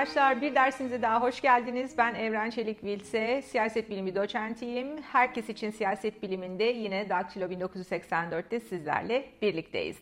Arkadaşlar. 0.00 0.40
Bir 0.40 0.54
dersinize 0.54 1.02
daha 1.02 1.22
hoş 1.22 1.40
geldiniz. 1.40 1.98
Ben 1.98 2.14
Evren 2.14 2.50
Çelik 2.50 2.84
Vilse, 2.84 3.42
siyaset 3.42 3.90
bilimi 3.90 4.14
doçentiyim. 4.14 5.02
Herkes 5.02 5.48
için 5.48 5.70
siyaset 5.70 6.22
biliminde 6.22 6.64
yine 6.64 7.08
Daktilo 7.08 7.44
1984'te 7.44 8.60
sizlerle 8.60 9.24
birlikteyiz. 9.42 9.96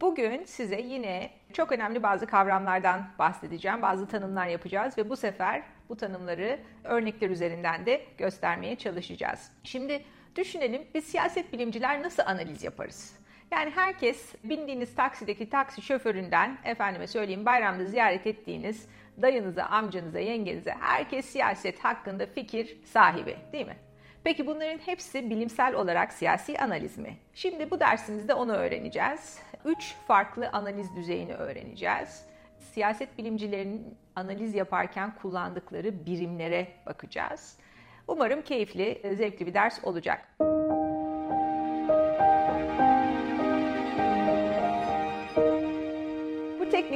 Bugün 0.00 0.44
size 0.44 0.80
yine 0.80 1.30
çok 1.52 1.72
önemli 1.72 2.02
bazı 2.02 2.26
kavramlardan 2.26 3.08
bahsedeceğim. 3.18 3.82
Bazı 3.82 4.06
tanımlar 4.08 4.46
yapacağız 4.46 4.98
ve 4.98 5.08
bu 5.08 5.16
sefer 5.16 5.62
bu 5.88 5.96
tanımları 5.96 6.58
örnekler 6.84 7.30
üzerinden 7.30 7.86
de 7.86 8.02
göstermeye 8.18 8.76
çalışacağız. 8.76 9.50
Şimdi 9.64 10.02
düşünelim 10.36 10.82
biz 10.94 11.04
siyaset 11.04 11.52
bilimciler 11.52 12.02
nasıl 12.02 12.22
analiz 12.26 12.64
yaparız? 12.64 13.25
Yani 13.50 13.70
herkes 13.70 14.34
bindiğiniz 14.44 14.94
taksideki 14.94 15.50
taksi 15.50 15.82
şoföründen, 15.82 16.58
efendime 16.64 17.06
söyleyeyim 17.06 17.46
bayramda 17.46 17.84
ziyaret 17.84 18.26
ettiğiniz 18.26 18.88
dayınıza, 19.22 19.64
amcanıza, 19.64 20.18
yengenize 20.18 20.74
herkes 20.80 21.26
siyaset 21.26 21.84
hakkında 21.84 22.26
fikir 22.26 22.78
sahibi 22.84 23.36
değil 23.52 23.66
mi? 23.66 23.76
Peki 24.24 24.46
bunların 24.46 24.78
hepsi 24.78 25.30
bilimsel 25.30 25.74
olarak 25.74 26.12
siyasi 26.12 26.58
analiz 26.58 26.98
mi? 26.98 27.16
Şimdi 27.34 27.70
bu 27.70 27.80
dersimizde 27.80 28.34
onu 28.34 28.52
öğreneceğiz. 28.52 29.42
Üç 29.64 29.94
farklı 30.06 30.48
analiz 30.52 30.96
düzeyini 30.96 31.34
öğreneceğiz. 31.34 32.26
Siyaset 32.58 33.18
bilimcilerinin 33.18 33.98
analiz 34.16 34.54
yaparken 34.54 35.14
kullandıkları 35.14 36.06
birimlere 36.06 36.68
bakacağız. 36.86 37.58
Umarım 38.08 38.42
keyifli, 38.42 39.02
zevkli 39.16 39.46
bir 39.46 39.54
ders 39.54 39.84
olacak. 39.84 40.28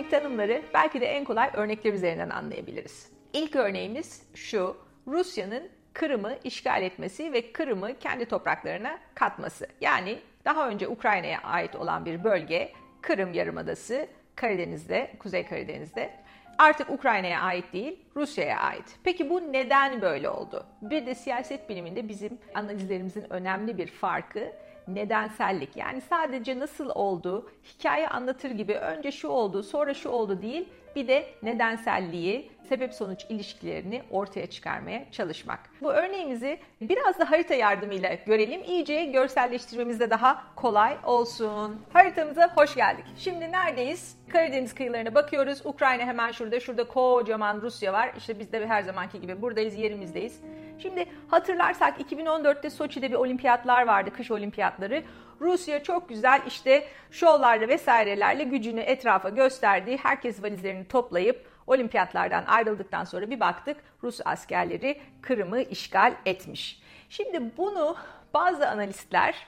Teknik 0.00 0.22
tanımları 0.22 0.62
belki 0.74 1.00
de 1.00 1.06
en 1.06 1.24
kolay 1.24 1.50
örnekler 1.54 1.92
üzerinden 1.92 2.30
anlayabiliriz. 2.30 3.12
İlk 3.32 3.56
örneğimiz 3.56 4.22
şu. 4.34 4.76
Rusya'nın 5.06 5.68
Kırım'ı 5.92 6.38
işgal 6.44 6.82
etmesi 6.82 7.32
ve 7.32 7.52
Kırım'ı 7.52 7.98
kendi 7.98 8.24
topraklarına 8.26 8.98
katması. 9.14 9.66
Yani 9.80 10.18
daha 10.44 10.68
önce 10.68 10.88
Ukrayna'ya 10.88 11.40
ait 11.40 11.76
olan 11.76 12.04
bir 12.04 12.24
bölge 12.24 12.72
Kırım 13.02 13.32
Yarımadası 13.32 14.06
Karadeniz'de, 14.36 15.10
Kuzey 15.18 15.46
Karadeniz'de 15.46 16.10
artık 16.58 16.90
Ukrayna'ya 16.90 17.40
ait 17.40 17.72
değil, 17.72 18.00
Rusya'ya 18.16 18.58
ait. 18.58 18.96
Peki 19.04 19.30
bu 19.30 19.52
neden 19.52 20.02
böyle 20.02 20.28
oldu? 20.28 20.66
Bir 20.82 21.06
de 21.06 21.14
siyaset 21.14 21.68
biliminde 21.68 22.08
bizim 22.08 22.38
analizlerimizin 22.54 23.32
önemli 23.32 23.78
bir 23.78 23.86
farkı 23.86 24.52
nedensellik. 24.88 25.76
Yani 25.76 26.00
sadece 26.00 26.58
nasıl 26.58 26.90
oldu, 26.94 27.50
hikaye 27.74 28.08
anlatır 28.08 28.50
gibi 28.50 28.74
önce 28.74 29.12
şu 29.12 29.28
oldu, 29.28 29.62
sonra 29.62 29.94
şu 29.94 30.08
oldu 30.08 30.42
değil, 30.42 30.68
bir 30.96 31.08
de 31.08 31.26
nedenselliği, 31.42 32.50
sebep 32.68 32.94
sonuç 32.94 33.26
ilişkilerini 33.28 34.02
ortaya 34.10 34.46
çıkarmaya 34.46 35.10
çalışmak. 35.12 35.60
Bu 35.82 35.92
örneğimizi 35.92 36.58
biraz 36.80 37.18
da 37.18 37.30
harita 37.30 37.54
yardımıyla 37.54 38.14
görelim. 38.26 38.62
İyice 38.62 39.04
görselleştirmemiz 39.04 40.00
de 40.00 40.10
daha 40.10 40.54
kolay 40.56 40.96
olsun. 41.04 41.80
Haritamıza 41.92 42.52
hoş 42.56 42.74
geldik. 42.74 43.04
Şimdi 43.16 43.52
neredeyiz? 43.52 44.19
Karadeniz 44.32 44.74
kıyılarına 44.74 45.14
bakıyoruz. 45.14 45.66
Ukrayna 45.66 46.02
hemen 46.02 46.32
şurada. 46.32 46.60
Şurada 46.60 46.88
kocaman 46.88 47.60
Rusya 47.60 47.92
var. 47.92 48.12
İşte 48.16 48.38
biz 48.38 48.52
de 48.52 48.66
her 48.66 48.82
zamanki 48.82 49.20
gibi 49.20 49.42
buradayız, 49.42 49.74
yerimizdeyiz. 49.78 50.40
Şimdi 50.78 51.06
hatırlarsak 51.28 52.00
2014'te 52.00 52.70
Soçi'de 52.70 53.10
bir 53.10 53.16
olimpiyatlar 53.16 53.86
vardı, 53.86 54.10
kış 54.16 54.30
olimpiyatları. 54.30 55.02
Rusya 55.40 55.82
çok 55.82 56.08
güzel 56.08 56.42
işte 56.46 56.84
şovlarla 57.10 57.68
vesairelerle 57.68 58.44
gücünü 58.44 58.80
etrafa 58.80 59.28
gösterdi. 59.28 59.98
Herkes 60.02 60.42
valizlerini 60.42 60.88
toplayıp 60.88 61.46
olimpiyatlardan 61.66 62.44
ayrıldıktan 62.46 63.04
sonra 63.04 63.30
bir 63.30 63.40
baktık 63.40 63.76
Rus 64.02 64.20
askerleri 64.24 65.00
Kırım'ı 65.22 65.62
işgal 65.62 66.14
etmiş. 66.26 66.82
Şimdi 67.08 67.56
bunu 67.56 67.96
bazı 68.34 68.68
analistler 68.68 69.46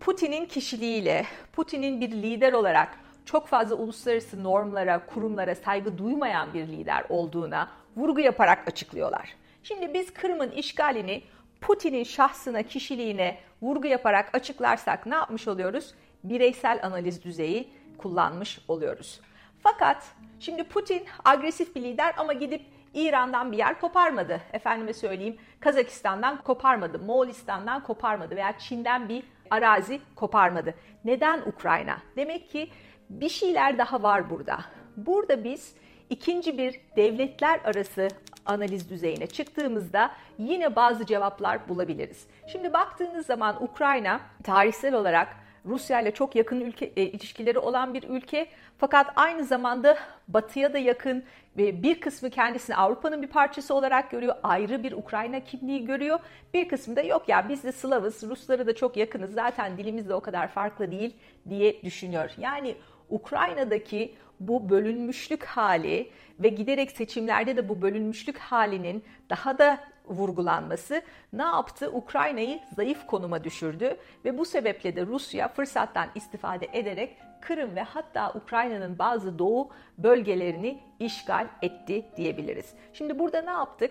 Putin'in 0.00 0.46
kişiliğiyle, 0.46 1.24
Putin'in 1.52 2.00
bir 2.00 2.10
lider 2.10 2.52
olarak 2.52 2.88
çok 3.28 3.48
fazla 3.48 3.74
uluslararası 3.74 4.44
normlara, 4.44 5.06
kurumlara 5.06 5.54
saygı 5.54 5.98
duymayan 5.98 6.54
bir 6.54 6.66
lider 6.66 7.04
olduğuna 7.08 7.68
vurgu 7.96 8.20
yaparak 8.20 8.68
açıklıyorlar. 8.68 9.34
Şimdi 9.62 9.94
biz 9.94 10.12
Kırım'ın 10.14 10.50
işgalini 10.50 11.22
Putin'in 11.60 12.04
şahsına, 12.04 12.62
kişiliğine 12.62 13.38
vurgu 13.62 13.86
yaparak 13.86 14.34
açıklarsak 14.34 15.06
ne 15.06 15.14
yapmış 15.14 15.48
oluyoruz? 15.48 15.94
Bireysel 16.24 16.80
analiz 16.82 17.24
düzeyi 17.24 17.68
kullanmış 17.98 18.60
oluyoruz. 18.68 19.20
Fakat 19.62 20.04
şimdi 20.40 20.64
Putin 20.64 21.04
agresif 21.24 21.76
bir 21.76 21.82
lider 21.82 22.14
ama 22.16 22.32
gidip 22.32 22.62
İran'dan 22.94 23.52
bir 23.52 23.58
yer 23.58 23.80
koparmadı. 23.80 24.40
Efendime 24.52 24.92
söyleyeyim 24.92 25.36
Kazakistan'dan 25.60 26.42
koparmadı, 26.42 26.98
Moğolistan'dan 26.98 27.82
koparmadı 27.82 28.36
veya 28.36 28.58
Çin'den 28.58 29.08
bir 29.08 29.22
arazi 29.50 30.00
koparmadı. 30.16 30.74
Neden 31.04 31.40
Ukrayna? 31.46 31.98
Demek 32.16 32.50
ki 32.50 32.70
bir 33.10 33.28
şeyler 33.28 33.78
daha 33.78 34.02
var 34.02 34.30
burada. 34.30 34.58
Burada 34.96 35.44
biz 35.44 35.74
ikinci 36.10 36.58
bir 36.58 36.80
devletler 36.96 37.60
arası 37.64 38.08
analiz 38.46 38.90
düzeyine 38.90 39.26
çıktığımızda 39.26 40.10
yine 40.38 40.76
bazı 40.76 41.06
cevaplar 41.06 41.68
bulabiliriz. 41.68 42.26
Şimdi 42.46 42.72
baktığınız 42.72 43.26
zaman 43.26 43.62
Ukrayna 43.62 44.20
tarihsel 44.44 44.94
olarak 44.94 45.28
Rusya 45.64 46.00
ile 46.00 46.10
çok 46.10 46.36
yakın 46.36 46.60
ülke 46.60 46.92
e, 46.96 47.02
ilişkileri 47.02 47.58
olan 47.58 47.94
bir 47.94 48.02
ülke 48.02 48.48
fakat 48.78 49.06
aynı 49.16 49.44
zamanda 49.44 49.98
Batı'ya 50.28 50.72
da 50.72 50.78
yakın 50.78 51.24
ve 51.56 51.82
bir 51.82 52.00
kısmı 52.00 52.30
kendisini 52.30 52.76
Avrupa'nın 52.76 53.22
bir 53.22 53.26
parçası 53.26 53.74
olarak 53.74 54.10
görüyor. 54.10 54.34
Ayrı 54.42 54.82
bir 54.82 54.92
Ukrayna 54.92 55.40
kimliği 55.40 55.84
görüyor. 55.84 56.18
Bir 56.54 56.68
kısmı 56.68 56.96
da 56.96 57.02
yok 57.02 57.28
ya 57.28 57.48
biz 57.48 57.64
de 57.64 57.72
Slavız, 57.72 58.22
Ruslara 58.22 58.66
da 58.66 58.74
çok 58.74 58.96
yakınız. 58.96 59.34
Zaten 59.34 59.78
dilimiz 59.78 60.08
de 60.08 60.14
o 60.14 60.20
kadar 60.20 60.48
farklı 60.48 60.90
değil 60.90 61.16
diye 61.48 61.82
düşünüyor. 61.82 62.30
Yani 62.38 62.76
Ukrayna'daki 63.10 64.14
bu 64.40 64.70
bölünmüşlük 64.70 65.44
hali 65.44 66.10
ve 66.40 66.48
giderek 66.48 66.90
seçimlerde 66.90 67.56
de 67.56 67.68
bu 67.68 67.82
bölünmüşlük 67.82 68.38
halinin 68.38 69.04
daha 69.30 69.58
da 69.58 69.78
vurgulanması 70.08 71.02
ne 71.32 71.42
yaptı? 71.42 71.90
Ukrayna'yı 71.92 72.60
zayıf 72.76 73.06
konuma 73.06 73.44
düşürdü 73.44 73.96
ve 74.24 74.38
bu 74.38 74.44
sebeple 74.44 74.96
de 74.96 75.06
Rusya 75.06 75.48
fırsattan 75.48 76.08
istifade 76.14 76.68
ederek 76.72 77.16
Kırım 77.40 77.76
ve 77.76 77.82
hatta 77.82 78.32
Ukrayna'nın 78.32 78.98
bazı 78.98 79.38
doğu 79.38 79.70
bölgelerini 79.98 80.80
işgal 80.98 81.46
etti 81.62 82.04
diyebiliriz. 82.16 82.74
Şimdi 82.92 83.18
burada 83.18 83.42
ne 83.42 83.50
yaptık? 83.50 83.90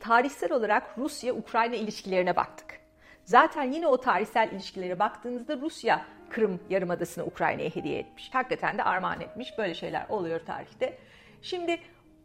Tarihsel 0.00 0.52
olarak 0.52 0.98
Rusya-Ukrayna 0.98 1.76
ilişkilerine 1.76 2.36
baktık. 2.36 2.80
Zaten 3.24 3.72
yine 3.72 3.86
o 3.86 4.00
tarihsel 4.00 4.52
ilişkilere 4.52 4.98
baktığınızda 4.98 5.56
Rusya 5.56 6.04
Kırım 6.30 6.60
Yarımadası'nı 6.70 7.24
Ukrayna'ya 7.24 7.70
hediye 7.70 7.98
etmiş. 7.98 8.34
Hakikaten 8.34 8.78
de 8.78 8.82
armağan 8.82 9.20
etmiş. 9.20 9.58
Böyle 9.58 9.74
şeyler 9.74 10.06
oluyor 10.08 10.40
tarihte. 10.46 10.98
Şimdi 11.42 11.78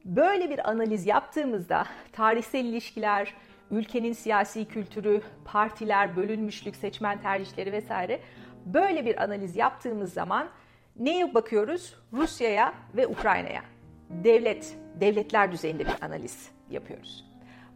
böyle 0.06 0.50
bir 0.50 0.70
analiz 0.70 1.08
yaptığımızda 1.08 1.86
tarihsel 2.12 2.66
ilişkiler, 2.66 3.34
ülkenin 3.72 4.14
siyasi 4.14 4.66
kültürü, 4.66 5.22
partiler, 5.46 6.16
bölünmüşlük, 6.16 6.76
seçmen 6.76 7.22
tercihleri 7.22 7.72
vesaire 7.72 8.20
böyle 8.66 9.06
bir 9.06 9.24
analiz 9.24 9.56
yaptığımız 9.56 10.14
zaman 10.14 10.50
neye 10.96 11.34
bakıyoruz? 11.34 11.96
Rusya'ya 12.14 12.74
ve 12.96 13.08
Ukrayna'ya. 13.08 13.62
Devlet, 14.10 14.78
devletler 14.96 15.52
düzeyinde 15.52 15.86
bir 15.86 16.06
analiz 16.06 16.52
yapıyoruz. 16.70 17.26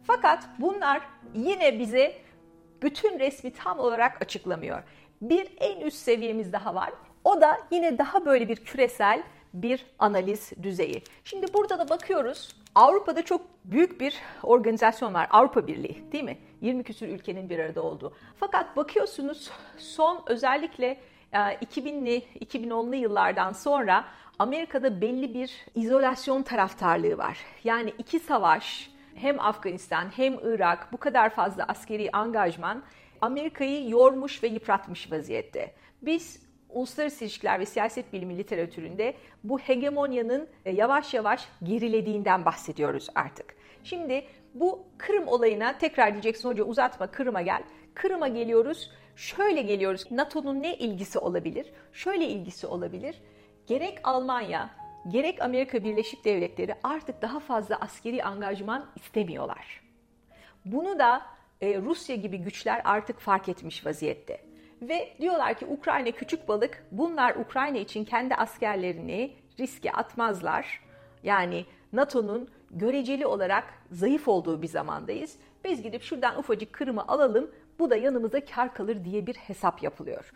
Fakat 0.04 0.44
bunlar 0.58 1.00
yine 1.34 1.78
bize 1.78 2.14
bütün 2.82 3.18
resmi 3.18 3.52
tam 3.52 3.78
olarak 3.78 4.22
açıklamıyor. 4.22 4.82
Bir 5.22 5.48
en 5.58 5.80
üst 5.80 5.96
seviyemiz 5.96 6.52
daha 6.52 6.74
var. 6.74 6.92
O 7.24 7.40
da 7.40 7.58
yine 7.70 7.98
daha 7.98 8.26
böyle 8.26 8.48
bir 8.48 8.56
küresel 8.56 9.22
bir 9.54 9.86
analiz 9.98 10.52
düzeyi. 10.62 11.02
Şimdi 11.24 11.54
burada 11.54 11.78
da 11.78 11.88
bakıyoruz. 11.88 12.56
Avrupa'da 12.74 13.22
çok 13.22 13.40
büyük 13.64 14.00
bir 14.00 14.14
organizasyon 14.42 15.14
var. 15.14 15.26
Avrupa 15.30 15.66
Birliği 15.66 16.12
değil 16.12 16.24
mi? 16.24 16.38
20 16.60 16.82
küsur 16.82 17.06
ülkenin 17.06 17.50
bir 17.50 17.58
arada 17.58 17.82
olduğu. 17.82 18.12
Fakat 18.36 18.76
bakıyorsunuz 18.76 19.50
son 19.78 20.22
özellikle 20.26 20.98
2000'li 21.32 22.14
e, 22.16 22.44
2010'lu 22.44 22.94
yıllardan 22.94 23.52
sonra 23.52 24.04
Amerika'da 24.38 25.00
belli 25.00 25.34
bir 25.34 25.66
izolasyon 25.74 26.42
taraftarlığı 26.42 27.18
var. 27.18 27.38
Yani 27.64 27.92
iki 27.98 28.20
savaş 28.20 28.90
hem 29.14 29.40
Afganistan 29.40 30.08
hem 30.16 30.34
Irak 30.42 30.92
bu 30.92 30.96
kadar 30.96 31.30
fazla 31.30 31.64
askeri 31.64 32.10
angajman 32.12 32.82
Amerika'yı 33.20 33.88
yormuş 33.88 34.42
ve 34.42 34.48
yıpratmış 34.48 35.12
vaziyette. 35.12 35.74
Biz 36.02 36.48
uluslararası 36.68 37.24
ilişkiler 37.24 37.60
ve 37.60 37.66
siyaset 37.66 38.12
bilimi 38.12 38.38
literatüründe 38.38 39.14
bu 39.44 39.58
hegemonyanın 39.58 40.48
e, 40.64 40.72
yavaş 40.72 41.14
yavaş 41.14 41.48
gerilediğinden 41.62 42.44
bahsediyoruz 42.44 43.08
artık. 43.14 43.56
Şimdi 43.84 44.24
bu 44.54 44.86
Kırım 44.98 45.28
olayına 45.28 45.78
tekrar 45.78 46.12
diyeceksin 46.12 46.48
hoca 46.48 46.64
uzatma 46.64 47.06
Kırım'a 47.06 47.42
gel. 47.42 47.62
Kırım'a 47.94 48.28
geliyoruz. 48.28 48.90
Şöyle 49.16 49.62
geliyoruz. 49.62 50.10
NATO'nun 50.10 50.62
ne 50.62 50.76
ilgisi 50.76 51.18
olabilir? 51.18 51.72
Şöyle 51.92 52.26
ilgisi 52.26 52.66
olabilir. 52.66 53.22
Gerek 53.66 53.98
Almanya, 54.04 54.70
gerek 55.08 55.42
Amerika 55.42 55.84
Birleşik 55.84 56.24
Devletleri 56.24 56.74
artık 56.82 57.22
daha 57.22 57.40
fazla 57.40 57.76
askeri 57.76 58.24
angajman 58.24 58.86
istemiyorlar. 58.96 59.82
Bunu 60.64 60.98
da 60.98 61.22
e, 61.60 61.78
Rusya 61.80 62.16
gibi 62.16 62.38
güçler 62.38 62.80
artık 62.84 63.20
fark 63.20 63.48
etmiş 63.48 63.86
vaziyette. 63.86 64.40
Ve 64.82 65.14
diyorlar 65.20 65.58
ki 65.58 65.66
Ukrayna 65.66 66.10
küçük 66.10 66.48
balık 66.48 66.86
bunlar 66.90 67.36
Ukrayna 67.36 67.78
için 67.78 68.04
kendi 68.04 68.34
askerlerini 68.34 69.36
riske 69.58 69.92
atmazlar. 69.92 70.80
Yani 71.22 71.64
NATO'nun 71.92 72.48
göreceli 72.70 73.26
olarak 73.26 73.64
zayıf 73.90 74.28
olduğu 74.28 74.62
bir 74.62 74.68
zamandayız. 74.68 75.36
Biz 75.64 75.82
gidip 75.82 76.02
şuradan 76.02 76.38
ufacık 76.38 76.72
Kırım'ı 76.72 77.08
alalım 77.08 77.50
bu 77.78 77.90
da 77.90 77.96
yanımıza 77.96 78.44
kar 78.44 78.74
kalır 78.74 79.04
diye 79.04 79.26
bir 79.26 79.34
hesap 79.34 79.82
yapılıyor. 79.82 80.32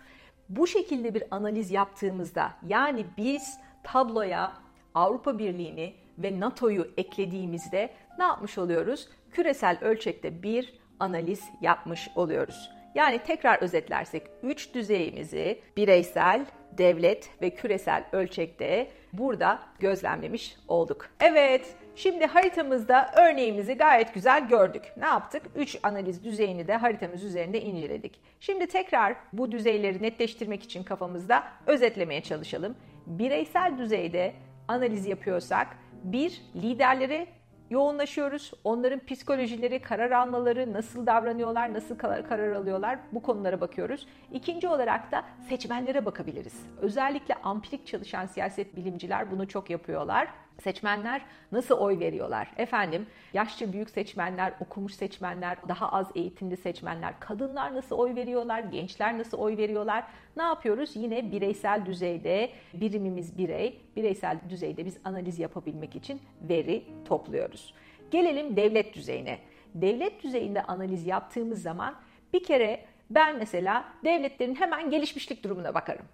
Bu 0.49 0.67
şekilde 0.67 1.15
bir 1.15 1.25
analiz 1.31 1.71
yaptığımızda 1.71 2.53
yani 2.67 3.07
biz 3.17 3.59
tabloya 3.83 4.53
Avrupa 4.95 5.39
Birliği'ni 5.39 5.95
ve 6.19 6.41
NATO'yu 6.41 6.91
eklediğimizde 6.97 7.91
ne 8.19 8.25
yapmış 8.25 8.59
oluyoruz? 8.59 9.09
Küresel 9.31 9.79
ölçekte 9.81 10.43
bir 10.43 10.82
analiz 11.03 11.45
yapmış 11.61 12.09
oluyoruz. 12.17 12.71
Yani 12.95 13.19
tekrar 13.19 13.63
özetlersek 13.63 14.23
üç 14.43 14.75
düzeyimizi 14.75 15.61
bireysel, 15.77 16.47
devlet 16.73 17.31
ve 17.43 17.51
küresel 17.51 18.05
ölçekte 18.13 18.89
burada 19.13 19.63
gözlemlemiş 19.81 20.57
olduk. 20.69 21.11
Evet, 21.21 21.75
şimdi 21.95 22.27
haritamızda 22.27 23.11
örneğimizi 23.17 23.75
gayet 23.75 24.15
güzel 24.15 24.49
gördük. 24.49 24.83
Ne 24.97 25.07
yaptık? 25.07 25.43
3 25.57 25.79
analiz 25.83 26.25
düzeyini 26.25 26.69
de 26.69 26.77
haritamız 26.77 27.25
üzerinde 27.25 27.61
inceledik. 27.61 28.21
Şimdi 28.41 28.67
tekrar 28.67 29.17
bu 29.33 29.53
düzeyleri 29.53 30.03
netleştirmek 30.03 30.63
için 30.63 30.83
kafamızda 30.83 31.45
özetlemeye 31.67 32.21
çalışalım. 32.21 32.77
Bireysel 33.07 33.79
düzeyde 33.79 34.35
analiz 34.69 35.07
yapıyorsak 35.07 35.67
bir 36.05 36.43
liderlere 36.55 37.27
yoğunlaşıyoruz. 37.73 38.53
Onların 38.65 39.01
psikolojileri, 39.07 39.83
karar 39.83 40.11
almaları, 40.11 40.73
nasıl 40.73 41.07
davranıyorlar, 41.07 41.75
nasıl 41.75 41.99
karar 41.99 42.53
alıyorlar 42.53 42.99
bu 43.13 43.23
konulara 43.23 43.61
bakıyoruz. 43.61 44.07
İkinci 44.33 44.69
olarak 44.69 45.13
da 45.13 45.25
seçmenlere 45.49 46.05
bakabiliriz. 46.05 46.67
Özellikle 46.81 47.35
ampirik 47.35 47.87
çalışan 47.87 48.27
siyaset 48.27 48.77
bilimciler 48.77 49.31
bunu 49.31 49.49
çok 49.49 49.71
yapıyorlar. 49.71 50.29
Seçmenler 50.61 51.23
nasıl 51.53 51.79
oy 51.79 51.99
veriyorlar? 51.99 52.53
Efendim, 52.57 53.07
yaşça 53.33 53.73
büyük 53.73 53.91
seçmenler, 53.91 54.53
okumuş 54.61 54.95
seçmenler, 54.95 55.59
daha 55.69 55.93
az 55.93 56.11
eğitimli 56.15 56.57
seçmenler, 56.57 57.21
kadınlar 57.21 57.75
nasıl 57.75 57.97
oy 57.97 58.15
veriyorlar, 58.15 58.61
gençler 58.61 59.19
nasıl 59.19 59.39
oy 59.39 59.57
veriyorlar? 59.57 60.05
Ne 60.37 60.43
yapıyoruz? 60.43 60.97
Yine 60.97 61.33
bireysel 61.33 61.87
düzeyde, 61.87 62.51
birimimiz 62.75 63.39
birey, 63.39 63.81
bireysel 63.97 64.39
düzeyde 64.49 64.85
biz 64.85 64.99
analiz 65.05 65.39
yapabilmek 65.39 65.97
için 65.97 66.21
veri 66.49 66.85
topluyoruz. 67.05 67.75
Gelelim 68.11 68.57
devlet 68.57 68.95
düzeyine. 68.95 69.39
Devlet 69.75 70.23
düzeyinde 70.23 70.63
analiz 70.63 71.07
yaptığımız 71.07 71.63
zaman 71.63 71.95
bir 72.33 72.45
kere 72.45 72.85
ben 73.11 73.39
mesela 73.39 73.85
devletlerin 74.05 74.55
hemen 74.55 74.91
gelişmişlik 74.91 75.45
durumuna 75.45 75.75
bakarım. 75.75 76.07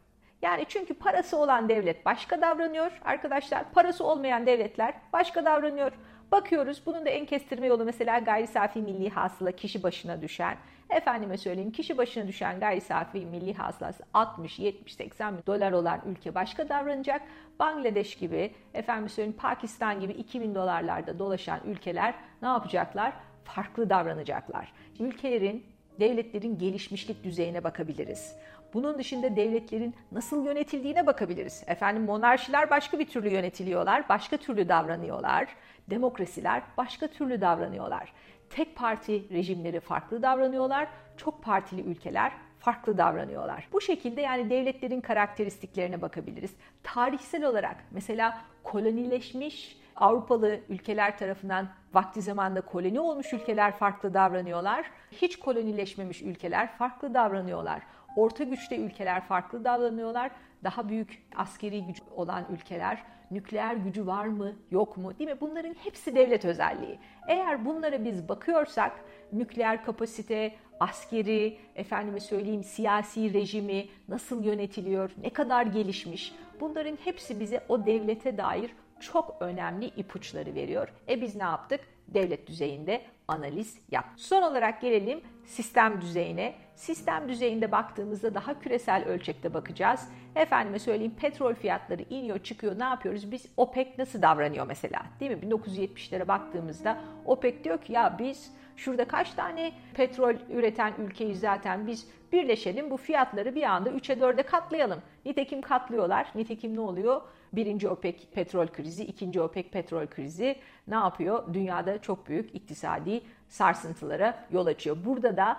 Yani 0.42 0.64
çünkü 0.68 0.94
parası 0.94 1.36
olan 1.36 1.68
devlet 1.68 2.06
başka 2.06 2.40
davranıyor 2.40 3.00
arkadaşlar. 3.04 3.70
Parası 3.72 4.04
olmayan 4.04 4.46
devletler 4.46 4.94
başka 5.12 5.44
davranıyor. 5.44 5.92
Bakıyoruz 6.32 6.82
bunun 6.86 7.06
da 7.06 7.10
en 7.10 7.26
kestirme 7.26 7.66
yolu 7.66 7.84
mesela 7.84 8.18
gayri 8.18 8.46
safi 8.46 8.82
milli 8.82 9.10
hasıla 9.10 9.52
kişi 9.52 9.82
başına 9.82 10.22
düşen. 10.22 10.56
Efendime 10.90 11.38
söyleyeyim 11.38 11.72
kişi 11.72 11.98
başına 11.98 12.28
düşen 12.28 12.60
gayri 12.60 12.80
safi 12.80 13.26
milli 13.26 13.54
hasılası 13.54 14.04
60, 14.14 14.58
70, 14.58 14.94
80 14.94 15.36
bin 15.36 15.42
dolar 15.46 15.72
olan 15.72 16.00
ülke 16.06 16.34
başka 16.34 16.68
davranacak. 16.68 17.22
Bangladeş 17.58 18.14
gibi, 18.16 18.54
efendim 18.74 19.08
söyleyeyim 19.08 19.38
Pakistan 19.38 20.00
gibi 20.00 20.12
2000 20.12 20.54
dolarlarda 20.54 21.18
dolaşan 21.18 21.60
ülkeler 21.66 22.14
ne 22.42 22.48
yapacaklar? 22.48 23.12
Farklı 23.44 23.90
davranacaklar. 23.90 24.72
Ülkelerin, 25.00 25.66
devletlerin 26.00 26.58
gelişmişlik 26.58 27.24
düzeyine 27.24 27.64
bakabiliriz. 27.64 28.36
Bunun 28.74 28.98
dışında 28.98 29.36
devletlerin 29.36 29.94
nasıl 30.12 30.44
yönetildiğine 30.44 31.06
bakabiliriz. 31.06 31.64
Efendim 31.66 32.02
monarşiler 32.02 32.70
başka 32.70 32.98
bir 32.98 33.06
türlü 33.06 33.28
yönetiliyorlar, 33.30 34.08
başka 34.08 34.36
türlü 34.36 34.68
davranıyorlar. 34.68 35.48
Demokrasiler 35.90 36.62
başka 36.76 37.06
türlü 37.06 37.40
davranıyorlar. 37.40 38.12
Tek 38.50 38.76
parti 38.76 39.28
rejimleri 39.30 39.80
farklı 39.80 40.22
davranıyorlar. 40.22 40.88
Çok 41.16 41.42
partili 41.42 41.82
ülkeler 41.82 42.32
farklı 42.58 42.98
davranıyorlar. 42.98 43.68
Bu 43.72 43.80
şekilde 43.80 44.20
yani 44.20 44.50
devletlerin 44.50 45.00
karakteristiklerine 45.00 46.02
bakabiliriz. 46.02 46.54
Tarihsel 46.82 47.44
olarak 47.44 47.76
mesela 47.90 48.38
kolonileşmiş 48.62 49.78
Avrupalı 49.96 50.60
ülkeler 50.68 51.18
tarafından 51.18 51.68
vakti 51.94 52.22
zamanında 52.22 52.60
koloni 52.60 53.00
olmuş 53.00 53.32
ülkeler 53.32 53.76
farklı 53.76 54.14
davranıyorlar. 54.14 54.90
Hiç 55.12 55.38
kolonileşmemiş 55.38 56.22
ülkeler 56.22 56.76
farklı 56.76 57.14
davranıyorlar. 57.14 57.82
Orta 58.16 58.44
güçte 58.44 58.76
ülkeler 58.76 59.24
farklı 59.24 59.64
davranıyorlar. 59.64 60.30
Daha 60.64 60.88
büyük 60.88 61.26
askeri 61.36 61.86
gücü 61.86 62.02
olan 62.16 62.46
ülkeler 62.52 63.04
nükleer 63.30 63.74
gücü 63.74 64.06
var 64.06 64.26
mı 64.26 64.52
yok 64.70 64.96
mu 64.96 65.18
değil 65.18 65.30
mi? 65.30 65.40
Bunların 65.40 65.74
hepsi 65.84 66.14
devlet 66.14 66.44
özelliği. 66.44 66.98
Eğer 67.28 67.64
bunlara 67.64 68.04
biz 68.04 68.28
bakıyorsak 68.28 69.04
nükleer 69.32 69.84
kapasite, 69.84 70.54
askeri, 70.80 71.58
efendime 71.74 72.20
söyleyeyim 72.20 72.64
siyasi 72.64 73.34
rejimi 73.34 73.86
nasıl 74.08 74.44
yönetiliyor, 74.44 75.10
ne 75.22 75.30
kadar 75.30 75.66
gelişmiş 75.66 76.34
bunların 76.60 76.98
hepsi 77.04 77.40
bize 77.40 77.64
o 77.68 77.86
devlete 77.86 78.38
dair 78.38 78.70
çok 79.00 79.36
önemli 79.40 79.86
ipuçları 79.86 80.54
veriyor. 80.54 80.88
E 81.08 81.20
biz 81.20 81.36
ne 81.36 81.42
yaptık? 81.42 81.80
Devlet 82.08 82.46
düzeyinde 82.46 83.02
analiz 83.28 83.78
yap. 83.90 84.04
Son 84.16 84.42
olarak 84.42 84.80
gelelim 84.80 85.20
sistem 85.44 86.00
düzeyine. 86.00 86.54
Sistem 86.74 87.28
düzeyinde 87.28 87.72
baktığımızda 87.72 88.34
daha 88.34 88.60
küresel 88.60 89.04
ölçekte 89.04 89.54
bakacağız. 89.54 90.08
Efendime 90.36 90.78
söyleyeyim 90.78 91.14
petrol 91.20 91.54
fiyatları 91.54 92.02
iniyor 92.10 92.38
çıkıyor 92.38 92.78
ne 92.78 92.84
yapıyoruz? 92.84 93.32
Biz 93.32 93.46
OPEC 93.56 93.88
nasıl 93.98 94.22
davranıyor 94.22 94.66
mesela? 94.66 95.02
Değil 95.20 95.30
mi? 95.30 95.38
1970'lere 95.38 96.28
baktığımızda 96.28 97.00
OPEC 97.24 97.64
diyor 97.64 97.78
ki 97.78 97.92
ya 97.92 98.16
biz 98.18 98.52
şurada 98.76 99.04
kaç 99.04 99.30
tane 99.30 99.72
petrol 99.94 100.34
üreten 100.50 100.92
ülkeyiz 100.98 101.40
zaten 101.40 101.86
biz 101.86 102.08
birleşelim 102.32 102.90
bu 102.90 102.96
fiyatları 102.96 103.54
bir 103.54 103.62
anda 103.62 103.90
3'e 103.90 104.16
4'e 104.16 104.42
katlayalım. 104.42 105.02
Nitekim 105.24 105.62
katlıyorlar. 105.62 106.26
Nitekim 106.34 106.76
ne 106.76 106.80
oluyor? 106.80 107.22
Birinci 107.52 107.88
OPEC 107.88 108.16
petrol 108.34 108.66
krizi, 108.66 109.04
ikinci 109.04 109.40
OPEC 109.40 109.70
petrol 109.70 110.06
krizi 110.06 110.56
ne 110.88 110.94
yapıyor? 110.94 111.54
Dünyada 111.54 112.02
çok 112.02 112.28
büyük 112.28 112.54
iktisadi 112.54 113.20
sarsıntılara 113.48 114.44
yol 114.50 114.66
açıyor. 114.66 114.96
Burada 115.04 115.36
da 115.36 115.58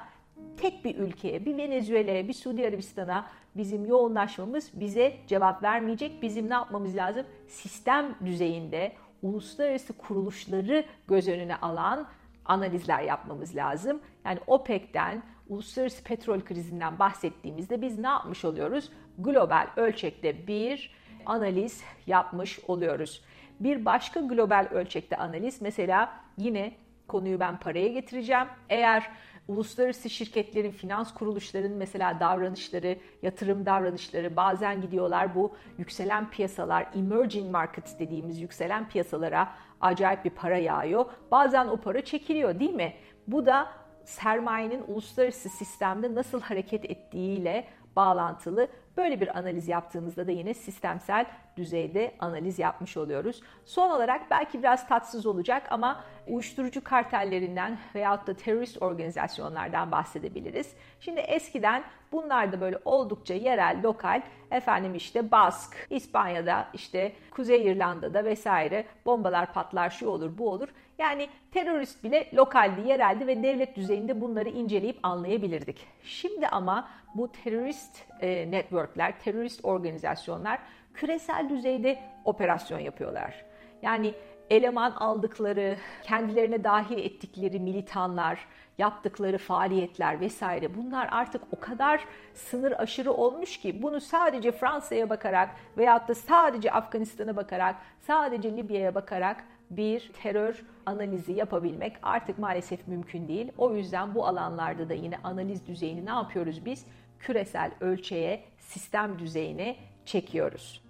tek 0.57 0.85
bir 0.85 0.95
ülkeye, 0.95 1.45
bir 1.45 1.57
Venezuela'ya, 1.57 2.27
bir 2.27 2.33
Suudi 2.33 2.67
Arabistan'a 2.67 3.25
bizim 3.57 3.85
yoğunlaşmamız 3.85 4.71
bize 4.73 5.17
cevap 5.27 5.63
vermeyecek. 5.63 6.21
Bizim 6.21 6.49
ne 6.49 6.53
yapmamız 6.53 6.95
lazım? 6.95 7.25
Sistem 7.47 8.15
düzeyinde 8.25 8.93
uluslararası 9.21 9.93
kuruluşları 9.93 10.83
göz 11.07 11.27
önüne 11.27 11.55
alan 11.55 12.07
analizler 12.45 13.01
yapmamız 13.01 13.55
lazım. 13.55 14.01
Yani 14.25 14.39
OPEC'ten, 14.47 15.23
uluslararası 15.49 16.03
petrol 16.03 16.41
krizinden 16.41 16.99
bahsettiğimizde 16.99 17.81
biz 17.81 17.99
ne 17.99 18.07
yapmış 18.07 18.45
oluyoruz? 18.45 18.89
Global 19.17 19.67
ölçekte 19.75 20.47
bir 20.47 20.91
analiz 21.25 21.83
yapmış 22.07 22.59
oluyoruz. 22.67 23.21
Bir 23.59 23.85
başka 23.85 24.19
global 24.19 24.67
ölçekte 24.71 25.17
analiz 25.17 25.61
mesela 25.61 26.13
yine 26.37 26.71
konuyu 27.07 27.39
ben 27.39 27.59
paraya 27.59 27.87
getireceğim. 27.87 28.47
Eğer 28.69 29.09
uluslararası 29.47 30.09
şirketlerin, 30.09 30.71
finans 30.71 31.13
kuruluşlarının 31.13 31.77
mesela 31.77 32.19
davranışları, 32.19 32.97
yatırım 33.21 33.65
davranışları 33.65 34.35
bazen 34.35 34.81
gidiyorlar 34.81 35.35
bu 35.35 35.55
yükselen 35.77 36.29
piyasalar, 36.29 36.87
emerging 36.95 37.51
markets 37.51 37.99
dediğimiz 37.99 38.41
yükselen 38.41 38.89
piyasalara 38.89 39.49
acayip 39.81 40.25
bir 40.25 40.29
para 40.29 40.57
yağıyor. 40.57 41.05
Bazen 41.31 41.67
o 41.67 41.77
para 41.77 42.05
çekiliyor 42.05 42.59
değil 42.59 42.73
mi? 42.73 42.93
Bu 43.27 43.45
da 43.45 43.67
sermayenin 44.05 44.83
uluslararası 44.87 45.49
sistemde 45.49 46.15
nasıl 46.15 46.41
hareket 46.41 46.85
ettiğiyle 46.85 47.67
bağlantılı. 47.95 48.67
Böyle 48.97 49.21
bir 49.21 49.37
analiz 49.37 49.67
yaptığımızda 49.67 50.27
da 50.27 50.31
yine 50.31 50.53
sistemsel 50.53 51.25
düzeyde 51.57 52.11
analiz 52.19 52.59
yapmış 52.59 52.97
oluyoruz. 52.97 53.41
Son 53.65 53.89
olarak 53.89 54.31
belki 54.31 54.59
biraz 54.59 54.87
tatsız 54.87 55.25
olacak 55.25 55.63
ama 55.69 56.03
uyuşturucu 56.27 56.83
kartellerinden 56.83 57.77
veyahut 57.95 58.27
da 58.27 58.33
terörist 58.33 58.81
organizasyonlardan 58.81 59.91
bahsedebiliriz. 59.91 60.73
Şimdi 60.99 61.19
eskiden 61.19 61.83
bunlar 62.11 62.51
da 62.51 62.61
böyle 62.61 62.79
oldukça 62.85 63.33
yerel, 63.33 63.79
lokal, 63.83 64.21
efendim 64.51 64.95
işte 64.95 65.31
Bask, 65.31 65.87
İspanya'da, 65.89 66.67
işte 66.73 67.11
Kuzey 67.31 67.67
İrlanda'da 67.67 68.25
vesaire 68.25 68.85
bombalar 69.05 69.53
patlar, 69.53 69.89
şu 69.89 70.07
olur, 70.07 70.37
bu 70.37 70.49
olur. 70.49 70.69
Yani 70.97 71.29
terörist 71.51 72.03
bile 72.03 72.29
lokaldi, 72.33 72.87
yereldi 72.87 73.27
ve 73.27 73.43
devlet 73.43 73.75
düzeyinde 73.75 74.21
bunları 74.21 74.49
inceleyip 74.49 74.99
anlayabilirdik. 75.03 75.87
Şimdi 76.03 76.47
ama 76.47 76.89
bu 77.15 77.31
terörist 77.31 78.05
e, 78.21 78.51
networkler, 78.79 79.19
terörist 79.19 79.65
organizasyonlar 79.65 80.59
küresel 80.93 81.49
düzeyde 81.49 81.99
operasyon 82.25 82.79
yapıyorlar. 82.79 83.45
Yani 83.81 84.13
eleman 84.49 84.91
aldıkları, 84.91 85.77
kendilerine 86.03 86.63
dahil 86.63 86.97
ettikleri 86.97 87.59
militanlar, 87.59 88.47
yaptıkları 88.77 89.37
faaliyetler 89.37 90.19
vesaire 90.19 90.75
bunlar 90.75 91.09
artık 91.11 91.41
o 91.51 91.59
kadar 91.59 92.05
sınır 92.33 92.71
aşırı 92.71 93.13
olmuş 93.13 93.59
ki 93.59 93.83
bunu 93.83 94.01
sadece 94.01 94.51
Fransa'ya 94.51 95.09
bakarak 95.09 95.49
veyahut 95.77 96.07
da 96.07 96.15
sadece 96.15 96.71
Afganistan'a 96.71 97.35
bakarak, 97.35 97.75
sadece 97.99 98.57
Libya'ya 98.57 98.95
bakarak 98.95 99.43
bir 99.69 100.11
terör 100.23 100.65
analizi 100.85 101.33
yapabilmek 101.33 101.97
artık 102.03 102.39
maalesef 102.39 102.87
mümkün 102.87 103.27
değil. 103.27 103.51
O 103.57 103.75
yüzden 103.75 104.15
bu 104.15 104.27
alanlarda 104.27 104.89
da 104.89 104.93
yine 104.93 105.17
analiz 105.23 105.67
düzeyini 105.67 106.05
ne 106.05 106.09
yapıyoruz 106.09 106.65
biz? 106.65 106.85
Küresel 107.19 107.71
ölçeğe, 107.81 108.43
sistem 108.59 109.19
düzeyine 109.19 109.75
çekiyoruz. 110.05 110.83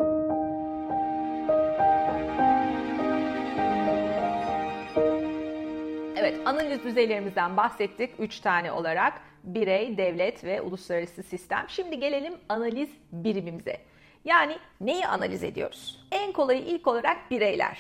Evet, 6.18 6.40
analiz 6.46 6.84
düzeylerimizden 6.84 7.58
bahsettik. 7.58 8.10
Üç 8.20 8.40
tane 8.40 8.72
olarak 8.72 9.14
birey, 9.44 9.98
devlet 9.98 10.44
ve 10.44 10.62
uluslararası 10.62 11.24
sistem. 11.24 11.66
Şimdi 11.68 12.00
gelelim 12.00 12.34
analiz 12.50 12.90
birimimize. 13.12 13.78
Yani 14.26 14.58
neyi 14.82 15.08
analiz 15.08 15.44
ediyoruz? 15.44 16.08
En 16.12 16.32
kolayı 16.32 16.62
ilk 16.62 16.88
olarak 16.88 17.32
bireyler. 17.32 17.78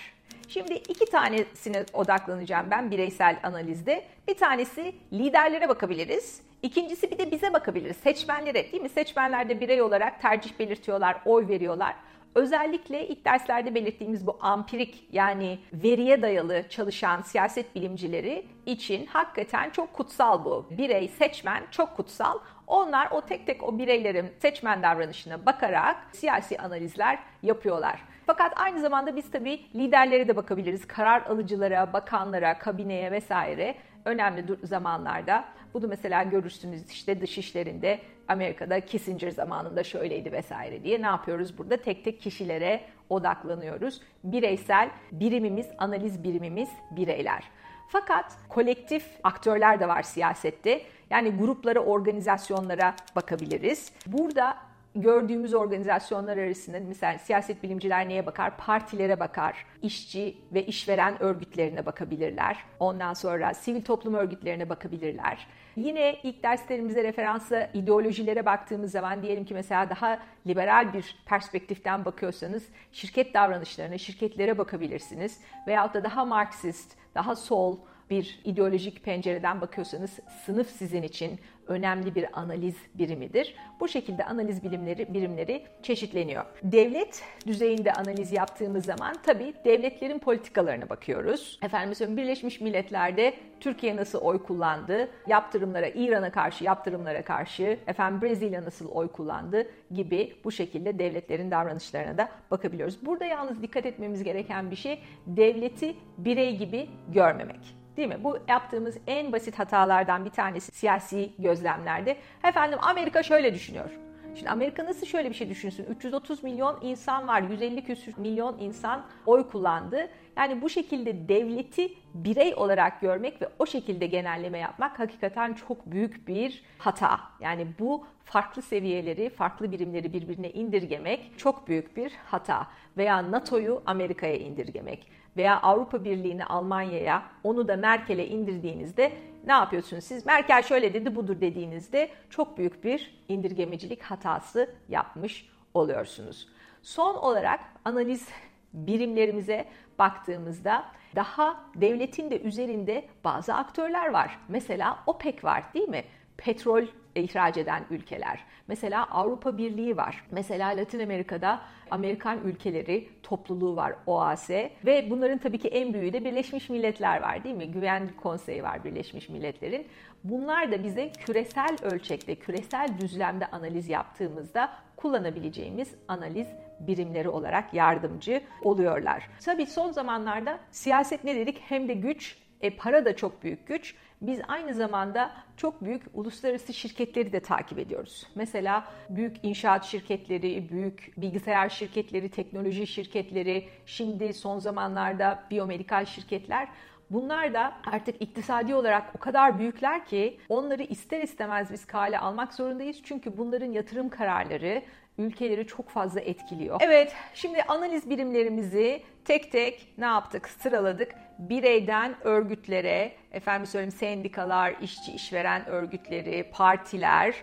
Şimdi 0.48 0.74
iki 0.74 1.06
tanesine 1.06 1.86
odaklanacağım 1.94 2.72
ben 2.72 2.92
bireysel 2.92 3.40
analizde. 3.44 4.06
Bir 4.28 4.38
tanesi 4.38 4.96
liderlere 5.14 5.70
bakabiliriz. 5.70 6.49
İkincisi 6.62 7.12
bir 7.12 7.18
de 7.18 7.32
bize 7.32 7.54
bakabiliriz, 7.54 7.98
seçmenlere 7.98 8.72
değil 8.72 8.84
mi? 8.84 8.90
Seçmenler 8.90 9.50
de 9.50 9.60
birey 9.60 9.82
olarak 9.82 10.22
tercih 10.22 10.60
belirtiyorlar, 10.60 11.22
oy 11.26 11.48
veriyorlar. 11.48 11.96
Özellikle 12.36 13.08
ilk 13.08 13.26
derslerde 13.26 13.76
belirttiğimiz 13.76 14.28
bu 14.28 14.38
ampirik 14.42 15.08
yani 15.12 15.60
veriye 15.74 16.22
dayalı 16.22 16.64
çalışan 16.70 17.22
siyaset 17.22 17.76
bilimcileri 17.76 18.46
için 18.66 19.06
hakikaten 19.06 19.70
çok 19.70 19.94
kutsal 19.94 20.46
bu. 20.46 20.66
Birey, 20.72 21.08
seçmen 21.08 21.64
çok 21.72 21.98
kutsal. 21.98 22.40
Onlar 22.68 23.08
o 23.12 23.22
tek 23.22 23.46
tek 23.46 23.64
o 23.64 23.78
bireylerin 23.78 24.32
seçmen 24.40 24.84
davranışına 24.84 25.46
bakarak 25.46 25.96
siyasi 26.12 26.58
analizler 26.58 27.20
yapıyorlar. 27.44 28.04
Fakat 28.26 28.54
aynı 28.60 28.80
zamanda 28.80 29.16
biz 29.16 29.32
tabii 29.32 29.62
liderlere 29.76 30.28
de 30.28 30.36
bakabiliriz. 30.36 30.88
Karar 30.88 31.22
alıcılara, 31.22 31.94
bakanlara, 31.94 32.58
kabineye 32.60 33.12
vesaire 33.12 33.76
önemli 34.06 34.46
zamanlarda. 34.64 35.46
Bunu 35.74 35.88
mesela 35.88 36.24
görürsünüz 36.24 36.92
işte 36.92 37.22
dış 37.22 37.38
işlerinde 37.38 38.00
Amerika'da 38.28 38.80
Kissinger 38.80 39.32
zamanında 39.32 39.84
şöyleydi 39.84 40.32
vesaire 40.32 40.84
diye 40.84 41.02
ne 41.02 41.06
yapıyoruz 41.06 41.58
burada? 41.58 41.78
Tek 41.78 42.04
tek 42.04 42.22
kişilere 42.22 42.82
odaklanıyoruz. 43.10 44.02
Bireysel 44.24 44.90
birimimiz, 45.12 45.68
analiz 45.78 46.24
birimimiz 46.24 46.70
bireyler. 46.92 47.44
Fakat 47.88 48.38
kolektif 48.50 49.06
aktörler 49.24 49.80
de 49.80 49.88
var 49.88 50.04
siyasette. 50.04 50.82
Yani 51.10 51.30
gruplara, 51.30 51.80
organizasyonlara 51.80 52.96
bakabiliriz. 53.16 53.92
Burada 54.08 54.58
gördüğümüz 54.96 55.54
organizasyonlar 55.54 56.38
arasında 56.38 56.80
mesela 56.88 57.18
siyaset 57.18 57.64
bilimciler 57.64 58.10
neye 58.10 58.26
bakar? 58.26 58.58
Partilere 58.58 59.20
bakar. 59.20 59.66
işçi 59.82 60.38
ve 60.54 60.66
işveren 60.66 61.24
örgütlerine 61.24 61.86
bakabilirler. 61.86 62.58
Ondan 62.80 63.14
sonra 63.14 63.54
sivil 63.54 63.84
toplum 63.84 64.14
örgütlerine 64.14 64.70
bakabilirler. 64.70 65.48
Yine 65.76 66.16
ilk 66.24 66.44
derslerimize 66.44 67.04
referansa 67.04 67.70
ideolojilere 67.74 68.46
baktığımız 68.46 68.92
zaman 68.92 69.22
diyelim 69.22 69.46
ki 69.46 69.54
mesela 69.54 69.90
daha 69.90 70.20
liberal 70.48 70.94
bir 70.94 71.16
perspektiften 71.26 72.06
bakıyorsanız 72.06 72.68
şirket 72.92 73.34
davranışlarına, 73.34 73.98
şirketlere 73.98 74.58
bakabilirsiniz. 74.58 75.42
Veyahut 75.68 75.94
da 75.94 76.04
daha 76.04 76.26
Marksist, 76.26 76.98
daha 77.16 77.36
sol, 77.36 77.80
bir 78.10 78.40
ideolojik 78.44 79.04
pencereden 79.04 79.62
bakıyorsanız 79.62 80.20
sınıf 80.46 80.70
sizin 80.70 81.04
için 81.04 81.40
önemli 81.70 82.16
bir 82.16 82.40
analiz 82.40 82.76
birimidir. 82.94 83.56
Bu 83.80 83.88
şekilde 83.88 84.26
analiz 84.26 84.64
bilimleri 84.64 85.14
birimleri 85.14 85.64
çeşitleniyor. 85.84 86.46
Devlet 86.64 87.24
düzeyinde 87.48 87.94
analiz 87.94 88.32
yaptığımız 88.32 88.86
zaman 88.86 89.16
tabii 89.24 89.54
devletlerin 89.66 90.20
politikalarına 90.20 90.90
bakıyoruz. 90.90 91.60
Efendim 91.62 91.90
mesela 91.90 92.18
Birleşmiş 92.18 92.62
Milletler'de 92.62 93.34
Türkiye 93.60 93.96
nasıl 93.96 94.20
oy 94.20 94.44
kullandı, 94.44 95.10
yaptırımlara, 95.28 95.88
İran'a 95.88 96.32
karşı 96.32 96.64
yaptırımlara 96.64 97.22
karşı, 97.22 97.80
efendim 97.88 98.22
Brezilya 98.22 98.64
nasıl 98.64 98.90
oy 98.90 99.08
kullandı 99.08 99.68
gibi 99.92 100.34
bu 100.44 100.52
şekilde 100.52 101.00
devletlerin 101.00 101.52
davranışlarına 101.52 102.18
da 102.18 102.30
bakabiliyoruz. 102.52 103.06
Burada 103.06 103.26
yalnız 103.26 103.62
dikkat 103.62 103.86
etmemiz 103.86 104.24
gereken 104.24 104.72
bir 104.72 104.76
şey 104.76 105.00
devleti 105.28 105.96
birey 106.18 106.58
gibi 106.58 106.90
görmemek. 107.14 107.79
Değil 108.00 108.10
mi? 108.10 108.24
Bu 108.24 108.38
yaptığımız 108.48 108.98
en 109.08 109.32
basit 109.32 109.60
hatalardan 109.60 110.26
bir 110.26 110.30
tanesi 110.30 110.72
siyasi 110.72 111.32
gözlemlerde. 111.40 112.18
Efendim 112.44 112.80
Amerika 112.82 113.24
şöyle 113.24 113.54
düşünüyor. 113.54 113.90
Şimdi 114.36 114.50
Amerika 114.50 114.86
nasıl 114.86 115.06
şöyle 115.06 115.30
bir 115.30 115.36
şey 115.36 115.50
düşünsün? 115.50 115.86
330 115.86 116.44
milyon 116.44 116.80
insan 116.82 117.28
var, 117.28 117.42
150 117.42 117.84
küsür 117.84 118.18
milyon 118.18 118.58
insan 118.60 119.06
oy 119.26 119.50
kullandı. 119.50 120.08
Yani 120.38 120.62
bu 120.62 120.70
şekilde 120.70 121.30
devleti 121.30 121.94
birey 122.14 122.54
olarak 122.56 123.02
görmek 123.02 123.42
ve 123.42 123.50
o 123.60 123.66
şekilde 123.66 124.06
genelleme 124.06 124.60
yapmak 124.60 125.00
hakikaten 125.00 125.54
çok 125.54 125.86
büyük 125.86 126.28
bir 126.28 126.64
hata. 126.78 127.20
Yani 127.40 127.68
bu 127.80 128.06
farklı 128.24 128.62
seviyeleri, 128.62 129.30
farklı 129.30 129.72
birimleri 129.72 130.14
birbirine 130.14 130.52
indirgemek 130.52 131.32
çok 131.38 131.68
büyük 131.68 131.98
bir 131.98 132.12
hata. 132.26 132.68
Veya 132.98 133.32
NATO'yu 133.32 133.82
Amerika'ya 133.86 134.36
indirgemek 134.36 135.19
veya 135.38 135.62
Avrupa 135.62 136.04
Birliği'ni 136.04 136.46
Almanya'ya, 136.46 137.24
onu 137.44 137.68
da 137.68 137.76
Merkel'e 137.76 138.28
indirdiğinizde 138.28 139.12
ne 139.46 139.52
yapıyorsunuz 139.52 140.04
siz? 140.04 140.26
Merkel 140.26 140.64
şöyle 140.64 140.94
dedi, 140.94 141.16
budur 141.16 141.42
dediğinizde 141.42 142.10
çok 142.30 142.58
büyük 142.58 142.84
bir 142.84 143.24
indirgemecilik 143.28 144.04
hatası 144.04 144.76
yapmış 144.90 145.50
oluyorsunuz. 145.74 146.48
Son 146.82 147.16
olarak 147.16 147.60
analiz 147.86 148.28
birimlerimize 148.74 149.66
baktığımızda 150.00 150.86
daha 151.16 151.64
devletin 151.76 152.32
de 152.32 152.42
üzerinde 152.42 153.06
bazı 153.24 153.54
aktörler 153.54 154.10
var. 154.10 154.40
Mesela 154.48 155.00
OPEC 155.08 155.44
var 155.44 155.64
değil 155.74 155.90
mi? 155.90 156.04
Petrol 156.40 156.84
ihraç 157.16 157.58
eden 157.58 157.86
ülkeler. 157.90 158.40
Mesela 158.68 159.06
Avrupa 159.06 159.58
Birliği 159.58 159.98
var. 159.98 160.24
Mesela 160.32 160.70
Latin 160.70 161.00
Amerika'da 161.00 161.62
Amerikan 161.92 162.40
ülkeleri 162.44 163.10
topluluğu 163.24 163.76
var 163.76 163.96
OAS 164.08 164.50
ve 164.86 165.08
bunların 165.10 165.38
tabii 165.38 165.58
ki 165.58 165.68
en 165.68 165.94
büyüğü 165.94 166.14
de 166.14 166.26
Birleşmiş 166.26 166.70
Milletler 166.70 167.22
var 167.22 167.44
değil 167.44 167.56
mi? 167.56 167.72
Güvenlik 167.72 168.18
Konseyi 168.18 168.64
var 168.64 168.84
Birleşmiş 168.84 169.30
Milletler'in. 169.30 169.88
Bunlar 170.24 170.72
da 170.72 170.84
bize 170.84 171.12
küresel 171.12 171.78
ölçekte, 171.82 172.36
küresel 172.36 172.88
düzlemde 173.02 173.46
analiz 173.46 173.90
yaptığımızda 173.90 174.70
kullanabileceğimiz 174.96 175.96
analiz 176.08 176.48
birimleri 176.80 177.30
olarak 177.30 177.74
yardımcı 177.74 178.42
oluyorlar. 178.64 179.30
Tabii 179.46 179.66
son 179.66 179.92
zamanlarda 179.92 180.60
siyaset 180.72 181.24
ne 181.24 181.36
dedik? 181.36 181.62
Hem 181.68 181.88
de 181.88 181.94
güç, 181.94 182.38
e, 182.62 182.70
para 182.70 183.06
da 183.06 183.16
çok 183.16 183.44
büyük 183.44 183.68
güç 183.68 183.96
biz 184.22 184.40
aynı 184.48 184.74
zamanda 184.74 185.32
çok 185.58 185.84
büyük 185.84 186.04
uluslararası 186.14 186.74
şirketleri 186.74 187.34
de 187.34 187.40
takip 187.40 187.80
ediyoruz. 187.80 188.28
Mesela 188.36 188.84
büyük 189.10 189.36
inşaat 189.44 189.86
şirketleri, 189.86 190.70
büyük 190.70 191.14
bilgisayar 191.18 191.70
şirketleri, 191.70 192.30
teknoloji 192.30 192.88
şirketleri, 192.88 193.70
şimdi 193.86 194.34
son 194.34 194.60
zamanlarda 194.60 195.44
biyomedikal 195.52 196.06
şirketler 196.06 196.68
Bunlar 197.10 197.54
da 197.54 197.74
artık 197.86 198.22
iktisadi 198.22 198.76
olarak 198.76 199.04
o 199.16 199.18
kadar 199.18 199.60
büyükler 199.60 200.06
ki 200.06 200.38
onları 200.50 200.84
ister 200.84 201.22
istemez 201.22 201.72
biz 201.72 201.86
kale 201.86 202.20
almak 202.20 202.54
zorundayız. 202.54 202.98
Çünkü 203.04 203.38
bunların 203.38 203.72
yatırım 203.72 204.10
kararları 204.10 204.82
ülkeleri 205.20 205.68
çok 205.68 205.90
fazla 205.90 206.20
etkiliyor. 206.20 206.80
Evet, 206.84 207.14
şimdi 207.34 207.62
analiz 207.64 208.10
birimlerimizi 208.10 209.04
tek 209.26 209.52
tek 209.52 209.94
ne 209.98 210.06
yaptık? 210.06 210.50
Sıraladık. 210.50 211.12
Bireyden 211.40 212.16
örgütlere, 212.24 213.12
efendim 213.32 213.68
söyleyeyim 213.68 213.92
sendikalar, 213.92 214.76
işçi 214.82 215.12
işveren 215.12 215.66
örgütleri, 215.66 216.50
partiler, 216.54 217.36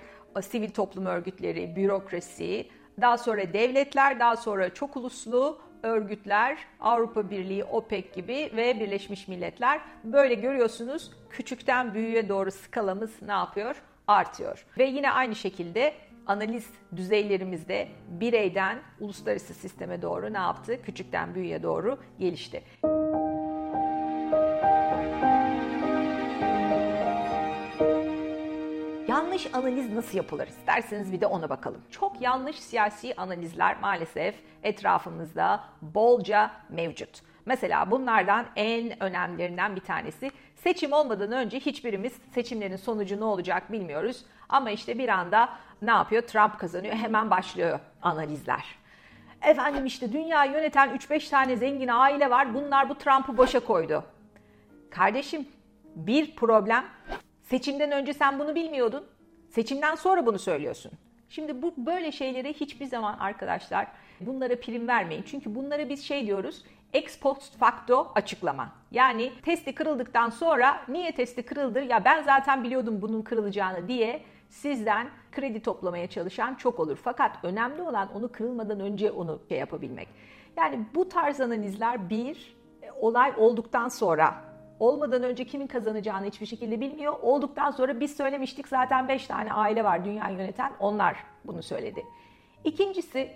sivil 0.43 0.71
toplum 0.71 1.07
örgütleri, 1.07 1.77
bürokrasi, 1.77 2.69
daha 3.01 3.19
sonra 3.19 3.53
devletler, 3.53 4.21
daha 4.21 4.37
sonra 4.37 4.75
çok 4.75 4.97
uluslu 4.97 5.59
örgütler, 5.83 6.59
Avrupa 6.81 7.31
Birliği, 7.31 7.65
OPEC 7.65 8.05
gibi 8.15 8.51
ve 8.57 8.81
Birleşmiş 8.81 9.29
Milletler. 9.29 9.81
Böyle 10.05 10.35
görüyorsunuz 10.35 11.11
küçükten 11.31 11.95
büyüğe 11.95 12.29
doğru 12.29 12.51
skalamız 12.51 13.23
ne 13.23 13.33
yapıyor? 13.33 13.83
Artıyor. 14.07 14.67
Ve 14.79 14.85
yine 14.85 15.11
aynı 15.11 15.35
şekilde 15.35 15.95
analiz 16.27 16.71
düzeylerimizde 16.97 17.89
bireyden 18.09 18.79
uluslararası 19.01 19.55
sisteme 19.55 20.03
doğru 20.03 20.33
ne 20.33 20.39
yaptı? 20.39 20.83
Küçükten 20.83 21.35
büyüğe 21.35 21.63
doğru 21.63 21.99
gelişti. 22.19 22.63
yanlış 29.37 29.55
analiz 29.55 29.93
nasıl 29.93 30.17
yapılır? 30.17 30.47
İsterseniz 30.47 31.13
bir 31.13 31.21
de 31.21 31.27
ona 31.27 31.49
bakalım. 31.51 31.83
Çok 31.91 32.21
yanlış 32.21 32.57
siyasi 32.61 33.15
analizler 33.17 33.81
maalesef 33.81 34.35
etrafımızda 34.63 35.65
bolca 35.83 36.51
mevcut. 36.69 37.23
Mesela 37.47 37.91
bunlardan 37.91 38.47
en 38.57 39.03
önemlilerinden 39.03 39.77
bir 39.77 39.81
tanesi 39.81 40.31
seçim 40.57 40.93
olmadan 40.93 41.33
önce 41.33 41.61
hiçbirimiz 41.61 42.13
seçimlerin 42.35 42.77
sonucu 42.77 43.21
ne 43.21 43.25
olacak 43.25 43.73
bilmiyoruz. 43.73 44.25
Ama 44.49 44.71
işte 44.71 44.99
bir 44.99 45.09
anda 45.09 45.49
ne 45.83 45.91
yapıyor? 45.91 46.23
Trump 46.23 46.59
kazanıyor. 46.59 46.95
Hemen 46.95 47.31
başlıyor 47.31 47.81
analizler. 48.03 48.65
Efendim 49.43 49.87
işte 49.87 50.13
dünya 50.13 50.45
yöneten 50.45 50.89
3-5 50.89 51.31
tane 51.31 51.57
zengin 51.57 51.89
aile 51.89 52.31
var. 52.31 52.55
Bunlar 52.55 52.89
bu 52.89 52.95
Trump'ı 52.95 53.37
boşa 53.37 53.61
koydu. 53.61 54.05
Kardeşim 54.91 55.49
bir 55.95 56.37
problem. 56.37 56.85
Seçimden 57.43 57.93
önce 57.93 58.15
sen 58.15 58.39
bunu 58.39 58.55
bilmiyordun. 58.55 59.05
Seçimden 59.51 59.95
sonra 59.95 60.27
bunu 60.27 60.39
söylüyorsun. 60.39 60.93
Şimdi 61.29 61.63
bu 61.63 61.75
böyle 61.77 62.13
şeylere 62.13 62.53
hiçbir 62.53 62.87
zaman 62.87 63.19
arkadaşlar 63.19 63.87
bunlara 64.21 64.61
prim 64.61 64.89
vermeyin. 64.89 65.25
Çünkü 65.27 65.55
bunlara 65.55 65.89
biz 65.89 66.05
şey 66.05 66.27
diyoruz 66.27 66.65
ex 66.93 67.19
post 67.19 67.59
facto 67.59 68.13
açıklama. 68.15 68.69
Yani 68.91 69.33
testi 69.43 69.75
kırıldıktan 69.75 70.31
sonra 70.31 70.81
niye 70.89 71.15
testi 71.15 71.43
kırıldı 71.43 71.83
ya 71.83 72.05
ben 72.05 72.23
zaten 72.23 72.65
biliyordum 72.65 73.03
bunun 73.03 73.23
kırılacağını 73.23 73.89
diye 73.89 74.23
sizden 74.49 75.09
kredi 75.33 75.61
toplamaya 75.61 76.07
çalışan 76.07 76.55
çok 76.55 76.81
olur. 76.81 76.99
Fakat 77.05 77.37
önemli 77.43 77.83
olan 77.83 78.09
onu 78.15 78.33
kırılmadan 78.33 78.81
önce 78.81 79.11
onu 79.11 79.41
şey 79.49 79.59
yapabilmek. 79.59 80.09
Yani 80.57 80.81
bu 80.95 81.09
tarz 81.09 81.41
analizler 81.41 82.11
bir 82.11 82.57
olay 83.01 83.33
olduktan 83.37 83.89
sonra 83.89 84.35
olmadan 84.81 85.23
önce 85.23 85.45
kimin 85.45 85.67
kazanacağını 85.67 86.27
hiçbir 86.27 86.47
şekilde 86.47 86.81
bilmiyor. 86.81 87.15
Olduktan 87.23 87.71
sonra 87.71 88.01
biz 88.01 88.17
söylemiştik 88.17 88.69
zaten 88.69 89.09
5 89.09 89.27
tane 89.27 89.53
aile 89.53 89.85
var 89.85 90.05
dünya 90.05 90.29
yöneten 90.29 90.73
onlar 90.81 91.17
bunu 91.45 91.63
söyledi. 91.63 92.05
İkincisi 92.65 93.31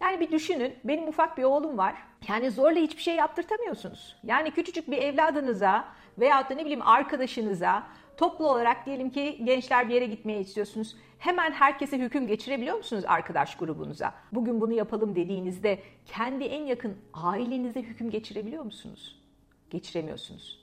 yani 0.00 0.20
bir 0.20 0.32
düşünün 0.32 0.74
benim 0.84 1.08
ufak 1.08 1.38
bir 1.38 1.42
oğlum 1.42 1.78
var. 1.78 1.94
Yani 2.28 2.50
zorla 2.50 2.80
hiçbir 2.80 3.02
şey 3.02 3.16
yaptırtamıyorsunuz. 3.16 4.16
Yani 4.24 4.50
küçücük 4.50 4.90
bir 4.90 4.98
evladınıza 4.98 5.88
veyahut 6.18 6.50
da 6.50 6.54
ne 6.54 6.64
bileyim 6.64 6.88
arkadaşınıza 6.88 7.86
toplu 8.16 8.48
olarak 8.48 8.86
diyelim 8.86 9.10
ki 9.10 9.40
gençler 9.44 9.88
bir 9.88 9.94
yere 9.94 10.06
gitmeye 10.06 10.40
istiyorsunuz. 10.40 10.96
Hemen 11.18 11.52
herkese 11.52 11.98
hüküm 11.98 12.26
geçirebiliyor 12.26 12.76
musunuz 12.76 13.04
arkadaş 13.06 13.56
grubunuza? 13.56 14.14
Bugün 14.32 14.60
bunu 14.60 14.72
yapalım 14.72 15.16
dediğinizde 15.16 15.78
kendi 16.06 16.44
en 16.44 16.64
yakın 16.64 16.96
ailenize 17.14 17.82
hüküm 17.82 18.10
geçirebiliyor 18.10 18.64
musunuz? 18.64 19.22
Geçiremiyorsunuz. 19.70 20.60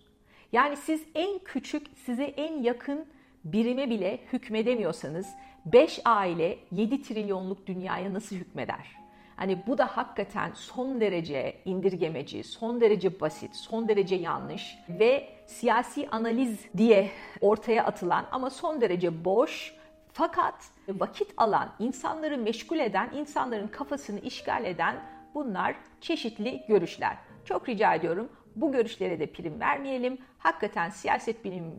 Yani 0.51 0.77
siz 0.77 1.03
en 1.15 1.39
küçük, 1.39 1.88
size 2.06 2.24
en 2.24 2.63
yakın 2.63 3.06
birime 3.44 3.89
bile 3.89 4.20
hükmedemiyorsanız 4.34 5.27
5 5.65 6.01
aile 6.06 6.60
7 6.72 7.01
trilyonluk 7.01 7.67
dünyaya 7.67 8.13
nasıl 8.13 8.36
hükmeder? 8.36 8.96
Hani 9.38 9.67
bu 9.67 9.77
da 9.77 9.86
hakikaten 9.86 10.51
son 10.53 11.01
derece 11.01 11.58
indirgemeci, 11.65 12.44
son 12.44 12.82
derece 12.82 13.20
basit, 13.20 13.56
son 13.56 13.88
derece 13.88 14.15
yanlış 14.15 14.77
ve 14.89 15.29
siyasi 15.46 16.08
analiz 16.10 16.65
diye 16.77 17.12
ortaya 17.41 17.86
atılan 17.86 18.25
ama 18.32 18.50
son 18.50 18.82
derece 18.82 19.25
boş 19.25 19.74
fakat 20.13 20.56
vakit 20.89 21.34
alan, 21.38 21.70
insanları 21.79 22.38
meşgul 22.38 22.79
eden, 22.79 23.10
insanların 23.15 23.67
kafasını 23.67 24.20
işgal 24.20 24.65
eden 24.65 24.96
bunlar 25.36 25.75
çeşitli 26.01 26.63
görüşler. 26.67 27.17
Çok 27.46 27.70
rica 27.70 27.94
ediyorum 27.94 28.29
bu 28.56 28.72
görüşlere 28.72 29.20
de 29.20 29.25
prim 29.32 29.60
vermeyelim. 29.60 30.17
Hakikaten 30.38 30.89
siyaset 30.89 31.46
bilimi 31.46 31.71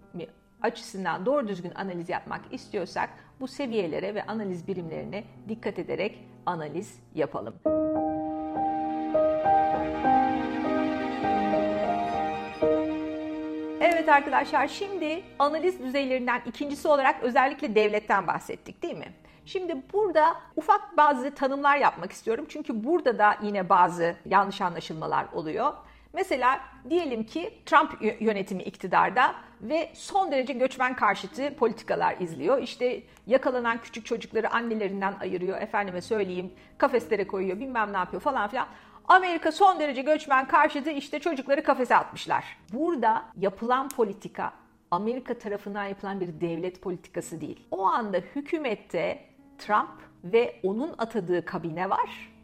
açısından 0.62 1.26
doğru 1.26 1.48
düzgün 1.48 1.72
analiz 1.74 2.08
yapmak 2.08 2.40
istiyorsak 2.52 3.10
bu 3.40 3.48
seviyelere 3.48 4.14
ve 4.14 4.26
analiz 4.26 4.68
birimlerine 4.68 5.24
dikkat 5.48 5.78
ederek 5.78 6.18
analiz 6.48 7.00
yapalım. 7.14 7.54
Evet 13.80 14.08
arkadaşlar 14.08 14.68
şimdi 14.68 15.22
analiz 15.38 15.82
düzeylerinden 15.82 16.42
ikincisi 16.46 16.88
olarak 16.88 17.22
özellikle 17.22 17.74
devletten 17.74 18.26
bahsettik 18.26 18.82
değil 18.82 18.96
mi? 18.96 19.12
Şimdi 19.46 19.76
burada 19.92 20.36
ufak 20.56 20.96
bazı 20.96 21.34
tanımlar 21.34 21.76
yapmak 21.76 22.12
istiyorum. 22.12 22.46
Çünkü 22.48 22.84
burada 22.84 23.18
da 23.18 23.36
yine 23.42 23.68
bazı 23.68 24.16
yanlış 24.26 24.60
anlaşılmalar 24.60 25.26
oluyor. 25.32 25.72
Mesela 26.12 26.60
diyelim 26.90 27.24
ki 27.24 27.54
Trump 27.66 28.20
yönetimi 28.20 28.62
iktidarda 28.62 29.34
ve 29.60 29.90
son 29.94 30.32
derece 30.32 30.52
göçmen 30.52 30.96
karşıtı 30.96 31.54
politikalar 31.54 32.16
izliyor. 32.20 32.62
İşte 32.62 33.02
yakalanan 33.26 33.78
küçük 33.82 34.06
çocukları 34.06 34.50
annelerinden 34.50 35.14
ayırıyor, 35.20 35.60
efendime 35.60 36.00
söyleyeyim 36.00 36.52
kafeslere 36.78 37.26
koyuyor, 37.26 37.60
bilmem 37.60 37.92
ne 37.92 37.96
yapıyor 37.96 38.22
falan 38.22 38.48
filan. 38.48 38.66
Amerika 39.08 39.52
son 39.52 39.80
derece 39.80 40.02
göçmen 40.02 40.48
karşıtı 40.48 40.90
işte 40.90 41.20
çocukları 41.20 41.62
kafese 41.62 41.96
atmışlar. 41.96 42.44
Burada 42.72 43.24
yapılan 43.36 43.88
politika 43.88 44.52
Amerika 44.90 45.38
tarafından 45.38 45.84
yapılan 45.84 46.20
bir 46.20 46.40
devlet 46.40 46.82
politikası 46.82 47.40
değil. 47.40 47.66
O 47.70 47.84
anda 47.84 48.16
hükümette 48.18 49.24
Trump 49.58 49.90
ve 50.24 50.60
onun 50.62 50.94
atadığı 50.98 51.44
kabine 51.44 51.90
var 51.90 52.37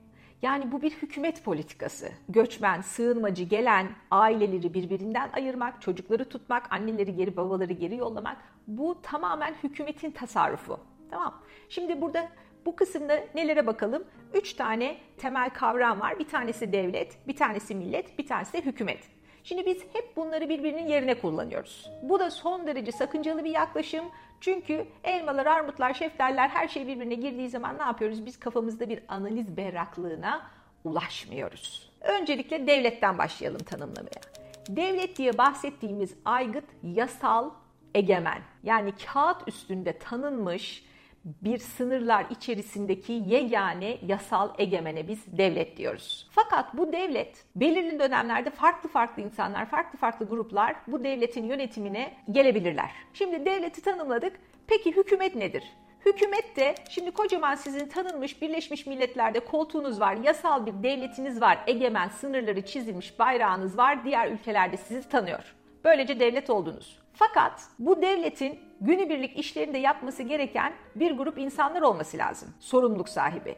yani 0.44 0.72
bu 0.72 0.82
bir 0.82 0.90
hükümet 0.90 1.44
politikası. 1.44 2.08
Göçmen, 2.28 2.80
sığınmacı 2.80 3.44
gelen 3.44 3.88
aileleri 4.10 4.74
birbirinden 4.74 5.30
ayırmak, 5.32 5.82
çocukları 5.82 6.28
tutmak, 6.28 6.72
anneleri 6.72 7.16
geri, 7.16 7.36
babaları 7.36 7.72
geri 7.72 7.96
yollamak 7.96 8.36
bu 8.66 9.02
tamamen 9.02 9.54
hükümetin 9.62 10.10
tasarrufu. 10.10 10.80
Tamam. 11.10 11.42
Şimdi 11.68 12.00
burada 12.00 12.28
bu 12.66 12.76
kısımda 12.76 13.24
nelere 13.34 13.66
bakalım? 13.66 14.04
Üç 14.34 14.52
tane 14.52 14.96
temel 15.16 15.50
kavram 15.50 16.00
var. 16.00 16.18
Bir 16.18 16.28
tanesi 16.28 16.72
devlet, 16.72 17.28
bir 17.28 17.36
tanesi 17.36 17.74
millet, 17.74 18.18
bir 18.18 18.26
tanesi 18.26 18.52
de 18.52 18.60
hükümet. 18.60 19.13
Şimdi 19.44 19.66
biz 19.66 19.82
hep 19.92 20.16
bunları 20.16 20.48
birbirinin 20.48 20.86
yerine 20.88 21.14
kullanıyoruz. 21.20 21.90
Bu 22.02 22.20
da 22.20 22.30
son 22.30 22.66
derece 22.66 22.92
sakıncalı 22.92 23.44
bir 23.44 23.50
yaklaşım. 23.50 24.04
Çünkü 24.40 24.86
elmalar, 25.04 25.46
armutlar, 25.46 25.94
şeftaller 25.94 26.48
her 26.48 26.68
şey 26.68 26.86
birbirine 26.86 27.14
girdiği 27.14 27.48
zaman 27.48 27.78
ne 27.78 27.82
yapıyoruz? 27.82 28.26
Biz 28.26 28.38
kafamızda 28.38 28.88
bir 28.88 29.00
analiz 29.08 29.56
berraklığına 29.56 30.46
ulaşmıyoruz. 30.84 31.92
Öncelikle 32.00 32.66
devletten 32.66 33.18
başlayalım 33.18 33.62
tanımlamaya. 33.62 34.20
Devlet 34.68 35.18
diye 35.18 35.38
bahsettiğimiz 35.38 36.14
aygıt 36.24 36.64
yasal 36.82 37.50
egemen. 37.94 38.42
Yani 38.62 38.92
kağıt 39.06 39.48
üstünde 39.48 39.98
tanınmış 39.98 40.84
bir 41.24 41.58
sınırlar 41.58 42.26
içerisindeki 42.30 43.12
yegane 43.12 43.98
yasal 44.06 44.50
egemene 44.58 45.08
biz 45.08 45.38
devlet 45.38 45.76
diyoruz. 45.76 46.28
Fakat 46.30 46.76
bu 46.76 46.92
devlet 46.92 47.44
belirli 47.56 47.98
dönemlerde 47.98 48.50
farklı 48.50 48.88
farklı 48.88 49.22
insanlar, 49.22 49.66
farklı 49.66 49.98
farklı 49.98 50.28
gruplar 50.28 50.76
bu 50.86 51.04
devletin 51.04 51.44
yönetimine 51.44 52.16
gelebilirler. 52.30 52.90
Şimdi 53.14 53.46
devleti 53.46 53.82
tanımladık. 53.82 54.40
Peki 54.66 54.96
hükümet 54.96 55.34
nedir? 55.34 55.64
Hükümet 56.06 56.56
de 56.56 56.74
şimdi 56.90 57.10
kocaman 57.10 57.54
sizin 57.54 57.88
tanınmış 57.88 58.42
Birleşmiş 58.42 58.86
Milletler'de 58.86 59.40
koltuğunuz 59.40 60.00
var, 60.00 60.16
yasal 60.16 60.66
bir 60.66 60.82
devletiniz 60.82 61.40
var, 61.40 61.58
egemen 61.66 62.08
sınırları 62.08 62.62
çizilmiş 62.66 63.18
bayrağınız 63.18 63.78
var, 63.78 64.04
diğer 64.04 64.30
ülkelerde 64.30 64.76
sizi 64.76 65.08
tanıyor. 65.08 65.54
Böylece 65.84 66.20
devlet 66.20 66.50
oldunuz. 66.50 66.98
Fakat 67.12 67.62
bu 67.78 68.02
devletin 68.02 68.58
günübirlik 68.80 69.38
işlerini 69.38 69.74
de 69.74 69.78
yapması 69.78 70.22
gereken 70.22 70.72
bir 70.94 71.12
grup 71.12 71.38
insanlar 71.38 71.82
olması 71.82 72.18
lazım. 72.18 72.54
Sorumluluk 72.60 73.08
sahibi. 73.08 73.54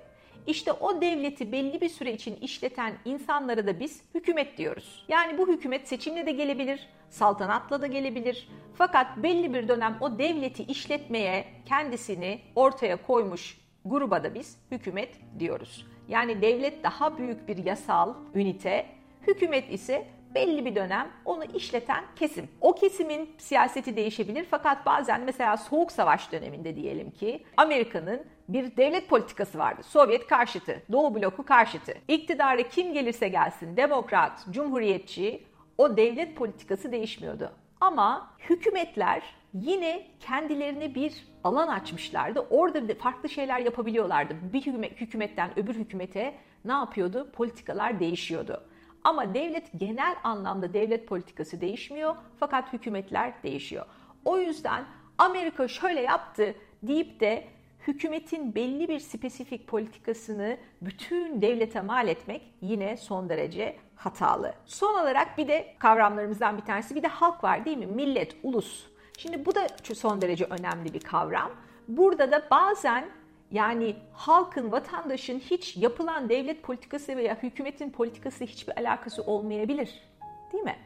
İşte 0.46 0.72
o 0.72 1.00
devleti 1.00 1.52
belli 1.52 1.80
bir 1.80 1.88
süre 1.88 2.12
için 2.12 2.36
işleten 2.36 2.94
insanlara 3.04 3.66
da 3.66 3.80
biz 3.80 4.02
hükümet 4.14 4.58
diyoruz. 4.58 5.04
Yani 5.08 5.38
bu 5.38 5.48
hükümet 5.48 5.88
seçimle 5.88 6.26
de 6.26 6.32
gelebilir, 6.32 6.88
saltanatla 7.10 7.82
da 7.82 7.86
gelebilir. 7.86 8.48
Fakat 8.74 9.16
belli 9.16 9.54
bir 9.54 9.68
dönem 9.68 9.96
o 10.00 10.18
devleti 10.18 10.62
işletmeye 10.62 11.44
kendisini 11.66 12.40
ortaya 12.54 13.02
koymuş 13.02 13.60
gruba 13.84 14.24
da 14.24 14.34
biz 14.34 14.58
hükümet 14.70 15.16
diyoruz. 15.38 15.86
Yani 16.08 16.42
devlet 16.42 16.84
daha 16.84 17.18
büyük 17.18 17.48
bir 17.48 17.64
yasal 17.64 18.14
ünite, 18.34 18.86
hükümet 19.26 19.72
ise 19.72 20.06
belli 20.36 20.64
bir 20.64 20.74
dönem 20.74 21.08
onu 21.24 21.44
işleten 21.44 22.04
kesim. 22.16 22.48
O 22.60 22.74
kesimin 22.74 23.30
siyaseti 23.38 23.96
değişebilir 23.96 24.46
fakat 24.50 24.86
bazen 24.86 25.20
mesela 25.20 25.56
Soğuk 25.56 25.92
Savaş 25.92 26.32
döneminde 26.32 26.76
diyelim 26.76 27.10
ki 27.10 27.44
Amerika'nın 27.56 28.26
bir 28.48 28.76
devlet 28.76 29.08
politikası 29.08 29.58
vardı. 29.58 29.82
Sovyet 29.82 30.26
karşıtı, 30.26 30.82
Doğu 30.92 31.14
bloku 31.14 31.44
karşıtı. 31.44 31.94
İktidara 32.08 32.62
kim 32.62 32.92
gelirse 32.92 33.28
gelsin 33.28 33.76
demokrat, 33.76 34.46
cumhuriyetçi 34.50 35.42
o 35.78 35.96
devlet 35.96 36.36
politikası 36.36 36.92
değişmiyordu. 36.92 37.52
Ama 37.80 38.30
hükümetler 38.50 39.22
yine 39.54 40.06
kendilerine 40.20 40.94
bir 40.94 41.26
alan 41.44 41.68
açmışlardı. 41.68 42.40
Orada 42.50 42.94
farklı 42.94 43.28
şeyler 43.28 43.60
yapabiliyorlardı. 43.60 44.34
Bir 44.52 44.62
hükümetten 44.96 45.58
öbür 45.58 45.74
hükümete 45.74 46.34
ne 46.64 46.72
yapıyordu? 46.72 47.30
Politikalar 47.32 48.00
değişiyordu. 48.00 48.62
Ama 49.06 49.34
devlet 49.34 49.70
genel 49.76 50.16
anlamda 50.24 50.72
devlet 50.74 51.06
politikası 51.06 51.60
değişmiyor 51.60 52.16
fakat 52.40 52.72
hükümetler 52.72 53.32
değişiyor. 53.42 53.86
O 54.24 54.38
yüzden 54.38 54.84
Amerika 55.18 55.68
şöyle 55.68 56.00
yaptı 56.00 56.54
deyip 56.82 57.20
de 57.20 57.44
hükümetin 57.86 58.54
belli 58.54 58.88
bir 58.88 58.98
spesifik 58.98 59.66
politikasını 59.66 60.56
bütün 60.82 61.42
devlete 61.42 61.80
mal 61.80 62.08
etmek 62.08 62.42
yine 62.60 62.96
son 62.96 63.28
derece 63.28 63.76
hatalı. 63.96 64.54
Son 64.64 64.94
olarak 64.94 65.38
bir 65.38 65.48
de 65.48 65.74
kavramlarımızdan 65.78 66.56
bir 66.56 66.64
tanesi 66.64 66.94
bir 66.94 67.02
de 67.02 67.08
halk 67.08 67.44
var 67.44 67.64
değil 67.64 67.78
mi? 67.78 67.86
Millet, 67.86 68.36
ulus. 68.42 68.86
Şimdi 69.18 69.46
bu 69.46 69.54
da 69.54 69.66
son 69.94 70.22
derece 70.22 70.44
önemli 70.44 70.94
bir 70.94 71.00
kavram. 71.00 71.50
Burada 71.88 72.32
da 72.32 72.42
bazen 72.50 73.08
yani 73.56 73.96
halkın, 74.12 74.72
vatandaşın 74.72 75.38
hiç 75.38 75.76
yapılan 75.76 76.28
devlet 76.28 76.62
politikası 76.62 77.16
veya 77.16 77.42
hükümetin 77.42 77.90
politikası 77.90 78.44
hiçbir 78.44 78.78
alakası 78.78 79.22
olmayabilir. 79.22 80.02
Değil 80.52 80.64
mi? 80.64 80.76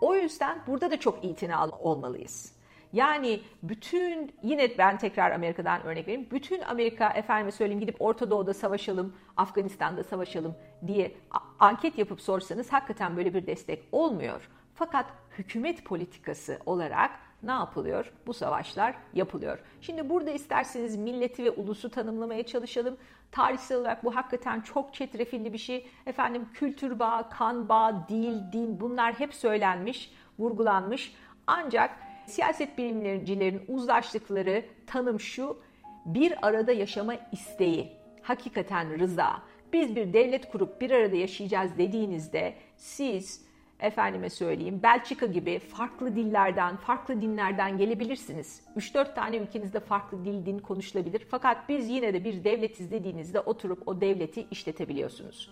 O 0.00 0.14
yüzden 0.14 0.58
burada 0.66 0.90
da 0.90 1.00
çok 1.00 1.24
itinalı 1.24 1.72
olmalıyız. 1.72 2.60
Yani 2.92 3.40
bütün 3.62 4.32
yine 4.42 4.78
ben 4.78 4.98
tekrar 4.98 5.30
Amerika'dan 5.30 5.82
örnek 5.82 6.08
vereyim. 6.08 6.28
Bütün 6.30 6.60
Amerika 6.60 7.08
efendime 7.10 7.50
söyleyeyim 7.50 7.80
gidip 7.80 7.96
Orta 7.98 8.30
Doğu'da 8.30 8.54
savaşalım, 8.54 9.16
Afganistan'da 9.36 10.04
savaşalım 10.04 10.54
diye 10.86 11.12
anket 11.58 11.98
yapıp 11.98 12.20
sorsanız 12.20 12.72
hakikaten 12.72 13.16
böyle 13.16 13.34
bir 13.34 13.46
destek 13.46 13.84
olmuyor. 13.92 14.50
Fakat 14.74 15.06
hükümet 15.38 15.84
politikası 15.84 16.58
olarak 16.66 17.10
ne 17.42 17.52
yapılıyor? 17.52 18.12
Bu 18.26 18.34
savaşlar 18.34 18.94
yapılıyor. 19.14 19.58
Şimdi 19.80 20.08
burada 20.08 20.30
isterseniz 20.30 20.96
milleti 20.96 21.44
ve 21.44 21.50
ulusu 21.50 21.90
tanımlamaya 21.90 22.42
çalışalım. 22.42 22.96
Tarihsel 23.32 23.78
olarak 23.78 24.04
bu 24.04 24.16
hakikaten 24.16 24.60
çok 24.60 24.94
çetrefilli 24.94 25.52
bir 25.52 25.58
şey. 25.58 25.86
Efendim 26.06 26.48
kültür 26.54 26.98
bağı, 26.98 27.30
kan 27.30 27.68
bağı, 27.68 28.08
dil, 28.08 28.52
din 28.52 28.80
bunlar 28.80 29.20
hep 29.20 29.34
söylenmiş, 29.34 30.12
vurgulanmış. 30.38 31.14
Ancak 31.46 31.96
siyaset 32.26 32.78
bilimcilerin 32.78 33.62
uzlaştıkları 33.68 34.64
tanım 34.86 35.20
şu, 35.20 35.58
bir 36.04 36.46
arada 36.46 36.72
yaşama 36.72 37.14
isteği, 37.32 37.92
hakikaten 38.22 38.98
rıza. 38.98 39.42
Biz 39.72 39.96
bir 39.96 40.12
devlet 40.12 40.50
kurup 40.50 40.80
bir 40.80 40.90
arada 40.90 41.16
yaşayacağız 41.16 41.78
dediğinizde 41.78 42.54
siz 42.76 43.49
efendime 43.80 44.30
söyleyeyim 44.30 44.80
Belçika 44.82 45.26
gibi 45.26 45.58
farklı 45.58 46.16
dillerden, 46.16 46.76
farklı 46.76 47.20
dinlerden 47.22 47.78
gelebilirsiniz. 47.78 48.62
3-4 48.76 49.14
tane 49.14 49.36
ülkenizde 49.36 49.80
farklı 49.80 50.24
dil, 50.24 50.46
din 50.46 50.58
konuşulabilir. 50.58 51.26
Fakat 51.30 51.68
biz 51.68 51.88
yine 51.88 52.14
de 52.14 52.24
bir 52.24 52.44
devletiz 52.44 52.90
dediğinizde 52.90 53.40
oturup 53.40 53.88
o 53.88 54.00
devleti 54.00 54.46
işletebiliyorsunuz. 54.50 55.50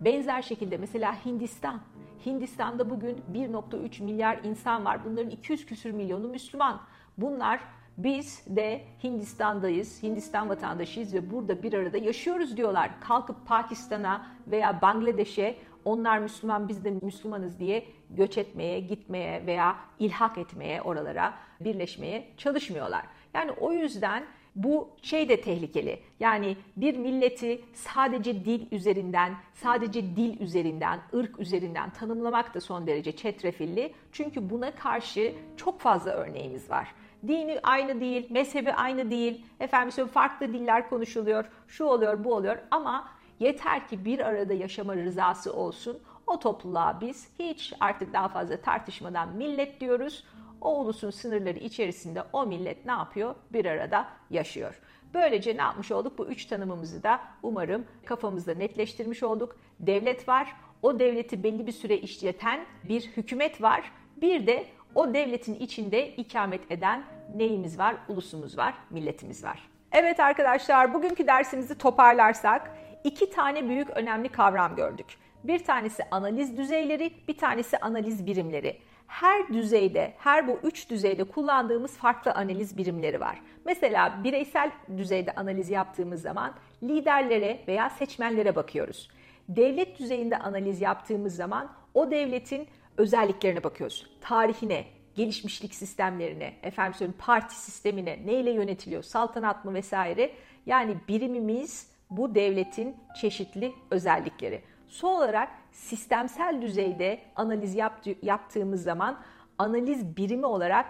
Benzer 0.00 0.42
şekilde 0.42 0.76
mesela 0.76 1.24
Hindistan. 1.24 1.80
Hindistan'da 2.26 2.90
bugün 2.90 3.22
1.3 3.32 4.02
milyar 4.02 4.38
insan 4.44 4.84
var. 4.84 5.04
Bunların 5.04 5.30
200 5.30 5.66
küsür 5.66 5.90
milyonu 5.90 6.28
Müslüman. 6.28 6.80
Bunlar 7.18 7.60
biz 7.98 8.44
de 8.46 8.84
Hindistan'dayız, 9.04 10.02
Hindistan 10.02 10.48
vatandaşıyız 10.48 11.14
ve 11.14 11.30
burada 11.30 11.62
bir 11.62 11.72
arada 11.72 11.98
yaşıyoruz 11.98 12.56
diyorlar. 12.56 13.00
Kalkıp 13.00 13.46
Pakistan'a 13.46 14.26
veya 14.46 14.82
Bangladeş'e 14.82 15.56
onlar 15.86 16.18
Müslüman 16.18 16.68
biz 16.68 16.84
de 16.84 16.90
Müslümanız 16.90 17.58
diye 17.58 17.84
göç 18.10 18.38
etmeye, 18.38 18.80
gitmeye 18.80 19.46
veya 19.46 19.76
ilhak 19.98 20.38
etmeye 20.38 20.82
oralara 20.82 21.34
birleşmeye 21.60 22.28
çalışmıyorlar. 22.36 23.02
Yani 23.34 23.50
o 23.50 23.72
yüzden 23.72 24.24
bu 24.56 24.90
şey 25.02 25.28
de 25.28 25.40
tehlikeli. 25.40 26.00
Yani 26.20 26.56
bir 26.76 26.96
milleti 26.96 27.64
sadece 27.74 28.44
dil 28.44 28.72
üzerinden, 28.72 29.34
sadece 29.54 30.02
dil 30.16 30.40
üzerinden, 30.40 31.00
ırk 31.14 31.40
üzerinden 31.40 31.90
tanımlamak 31.90 32.54
da 32.54 32.60
son 32.60 32.86
derece 32.86 33.12
çetrefilli. 33.12 33.92
Çünkü 34.12 34.50
buna 34.50 34.74
karşı 34.74 35.34
çok 35.56 35.80
fazla 35.80 36.10
örneğimiz 36.10 36.70
var. 36.70 36.94
Dini 37.26 37.60
aynı 37.62 38.00
değil, 38.00 38.26
mezhebi 38.30 38.72
aynı 38.72 39.10
değil, 39.10 39.44
efendim 39.60 40.06
farklı 40.06 40.52
diller 40.52 40.88
konuşuluyor, 40.88 41.44
şu 41.68 41.84
oluyor, 41.84 42.24
bu 42.24 42.34
oluyor 42.34 42.58
ama 42.70 43.08
Yeter 43.40 43.88
ki 43.88 44.04
bir 44.04 44.18
arada 44.18 44.54
yaşama 44.54 44.96
rızası 44.96 45.52
olsun. 45.52 45.98
O 46.26 46.38
topluluğa 46.38 47.00
biz 47.00 47.28
hiç 47.38 47.72
artık 47.80 48.12
daha 48.12 48.28
fazla 48.28 48.60
tartışmadan 48.60 49.28
millet 49.28 49.80
diyoruz. 49.80 50.24
O 50.60 50.80
ulusun 50.80 51.10
sınırları 51.10 51.58
içerisinde 51.58 52.22
o 52.32 52.46
millet 52.46 52.86
ne 52.86 52.92
yapıyor? 52.92 53.34
Bir 53.52 53.64
arada 53.64 54.08
yaşıyor. 54.30 54.80
Böylece 55.14 55.56
ne 55.56 55.62
yapmış 55.62 55.92
olduk? 55.92 56.18
Bu 56.18 56.26
üç 56.26 56.46
tanımımızı 56.46 57.02
da 57.02 57.20
umarım 57.42 57.84
kafamızda 58.04 58.54
netleştirmiş 58.54 59.22
olduk. 59.22 59.56
Devlet 59.80 60.28
var, 60.28 60.56
o 60.82 60.98
devleti 60.98 61.42
belli 61.42 61.66
bir 61.66 61.72
süre 61.72 61.96
işleten 61.96 62.60
bir 62.88 63.00
hükümet 63.00 63.62
var. 63.62 63.92
Bir 64.16 64.46
de 64.46 64.66
o 64.94 65.14
devletin 65.14 65.54
içinde 65.54 66.08
ikamet 66.08 66.72
eden 66.72 67.04
neyimiz 67.34 67.78
var? 67.78 67.96
Ulusumuz 68.08 68.58
var, 68.58 68.74
milletimiz 68.90 69.44
var. 69.44 69.68
Evet 69.92 70.20
arkadaşlar 70.20 70.94
bugünkü 70.94 71.26
dersimizi 71.26 71.78
toparlarsak 71.78 72.70
iki 73.04 73.30
tane 73.30 73.68
büyük 73.68 73.90
önemli 73.90 74.28
kavram 74.28 74.76
gördük. 74.76 75.06
Bir 75.44 75.64
tanesi 75.64 76.02
analiz 76.10 76.56
düzeyleri, 76.56 77.10
bir 77.28 77.38
tanesi 77.38 77.78
analiz 77.78 78.26
birimleri. 78.26 78.78
Her 79.06 79.48
düzeyde, 79.48 80.14
her 80.18 80.48
bu 80.48 80.58
üç 80.62 80.90
düzeyde 80.90 81.24
kullandığımız 81.24 81.96
farklı 81.96 82.32
analiz 82.32 82.76
birimleri 82.76 83.20
var. 83.20 83.42
Mesela 83.64 84.20
bireysel 84.24 84.70
düzeyde 84.96 85.32
analiz 85.32 85.70
yaptığımız 85.70 86.22
zaman 86.22 86.54
liderlere 86.82 87.60
veya 87.68 87.90
seçmenlere 87.90 88.56
bakıyoruz. 88.56 89.08
Devlet 89.48 89.98
düzeyinde 89.98 90.38
analiz 90.38 90.80
yaptığımız 90.80 91.36
zaman 91.36 91.72
o 91.94 92.10
devletin 92.10 92.68
özelliklerine 92.96 93.64
bakıyoruz. 93.64 94.06
Tarihine, 94.20 94.84
gelişmişlik 95.14 95.74
sistemlerine, 95.74 96.54
efendim 96.62 96.94
söyleyeyim 96.94 97.18
parti 97.18 97.54
sistemine, 97.54 98.18
neyle 98.26 98.50
yönetiliyor, 98.50 99.02
saltanat 99.02 99.64
mı 99.64 99.74
vesaire. 99.74 100.30
Yani 100.66 100.96
birimimiz 101.08 101.95
bu 102.10 102.34
devletin 102.34 102.96
çeşitli 103.20 103.72
özellikleri. 103.90 104.62
Son 104.88 105.14
olarak 105.14 105.48
sistemsel 105.72 106.62
düzeyde 106.62 107.20
analiz 107.36 107.74
yaptı, 107.74 108.14
yaptığımız 108.22 108.82
zaman 108.82 109.20
analiz 109.58 110.16
birimi 110.16 110.46
olarak 110.46 110.86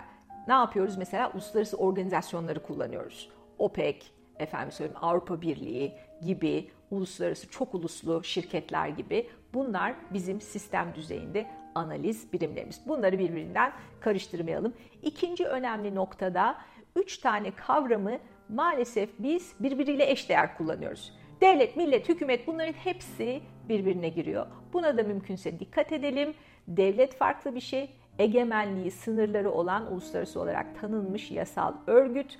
ne 0.49 0.55
yapıyoruz? 0.55 0.97
Mesela 0.97 1.33
uluslararası 1.33 1.77
organizasyonları 1.77 2.63
kullanıyoruz. 2.63 3.31
OPEC, 3.59 3.97
efendim 4.39 4.73
söyleyeyim 4.73 4.99
Avrupa 5.03 5.41
Birliği 5.41 5.93
gibi 6.23 6.71
uluslararası 6.91 7.51
çok 7.51 7.75
uluslu 7.75 8.25
şirketler 8.25 8.89
gibi 8.89 9.31
bunlar 9.55 9.95
bizim 10.13 10.41
sistem 10.41 10.93
düzeyinde 10.95 11.47
analiz 11.75 12.33
birimlerimiz. 12.33 12.81
Bunları 12.87 13.19
birbirinden 13.19 13.73
karıştırmayalım. 14.01 14.75
İkinci 15.03 15.47
önemli 15.47 15.95
noktada 15.95 16.59
üç 16.97 17.19
tane 17.19 17.51
kavramı 17.51 18.19
maalesef 18.49 19.11
biz 19.19 19.55
birbiriyle 19.61 20.11
eşdeğer 20.11 20.57
kullanıyoruz. 20.57 21.13
Devlet, 21.41 21.77
millet, 21.77 22.09
hükümet 22.09 22.47
bunların 22.47 22.73
hepsi 22.73 23.41
birbirine 23.69 24.09
giriyor. 24.09 24.47
Buna 24.73 24.99
da 24.99 25.03
mümkünse 25.03 25.61
dikkat 25.61 25.93
edelim. 25.93 26.35
Devlet 26.69 27.17
farklı 27.17 27.55
bir 27.55 27.61
şey, 27.61 27.91
egemenliği, 28.19 28.91
sınırları 28.91 29.51
olan 29.51 29.93
uluslararası 29.93 30.41
olarak 30.41 30.81
tanınmış 30.81 31.31
yasal 31.31 31.75
örgüt. 31.87 32.39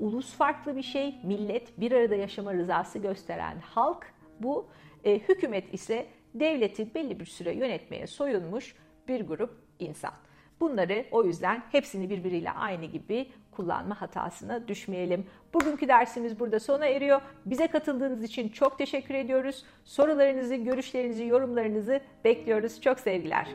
Ulus 0.00 0.34
farklı 0.34 0.76
bir 0.76 0.82
şey, 0.82 1.14
millet 1.24 1.80
bir 1.80 1.92
arada 1.92 2.14
yaşama 2.14 2.54
rızası 2.54 2.98
gösteren 2.98 3.58
halk. 3.60 4.12
Bu 4.40 4.66
e, 5.04 5.18
hükümet 5.18 5.74
ise 5.74 6.06
devleti 6.34 6.94
belli 6.94 7.20
bir 7.20 7.26
süre 7.26 7.54
yönetmeye 7.54 8.06
soyunmuş 8.06 8.76
bir 9.08 9.20
grup 9.20 9.56
insan. 9.78 10.12
Bunları 10.60 11.04
o 11.10 11.24
yüzden 11.24 11.62
hepsini 11.72 12.10
birbiriyle 12.10 12.50
aynı 12.50 12.84
gibi 12.84 13.28
kullanma 13.50 14.00
hatasına 14.00 14.68
düşmeyelim. 14.68 15.26
Bugünkü 15.54 15.88
dersimiz 15.88 16.40
burada 16.40 16.60
sona 16.60 16.86
eriyor. 16.86 17.20
Bize 17.46 17.66
katıldığınız 17.66 18.22
için 18.22 18.48
çok 18.48 18.78
teşekkür 18.78 19.14
ediyoruz. 19.14 19.64
Sorularınızı, 19.84 20.54
görüşlerinizi, 20.54 21.24
yorumlarınızı 21.24 22.00
bekliyoruz. 22.24 22.80
Çok 22.80 23.00
sevgiler. 23.00 23.48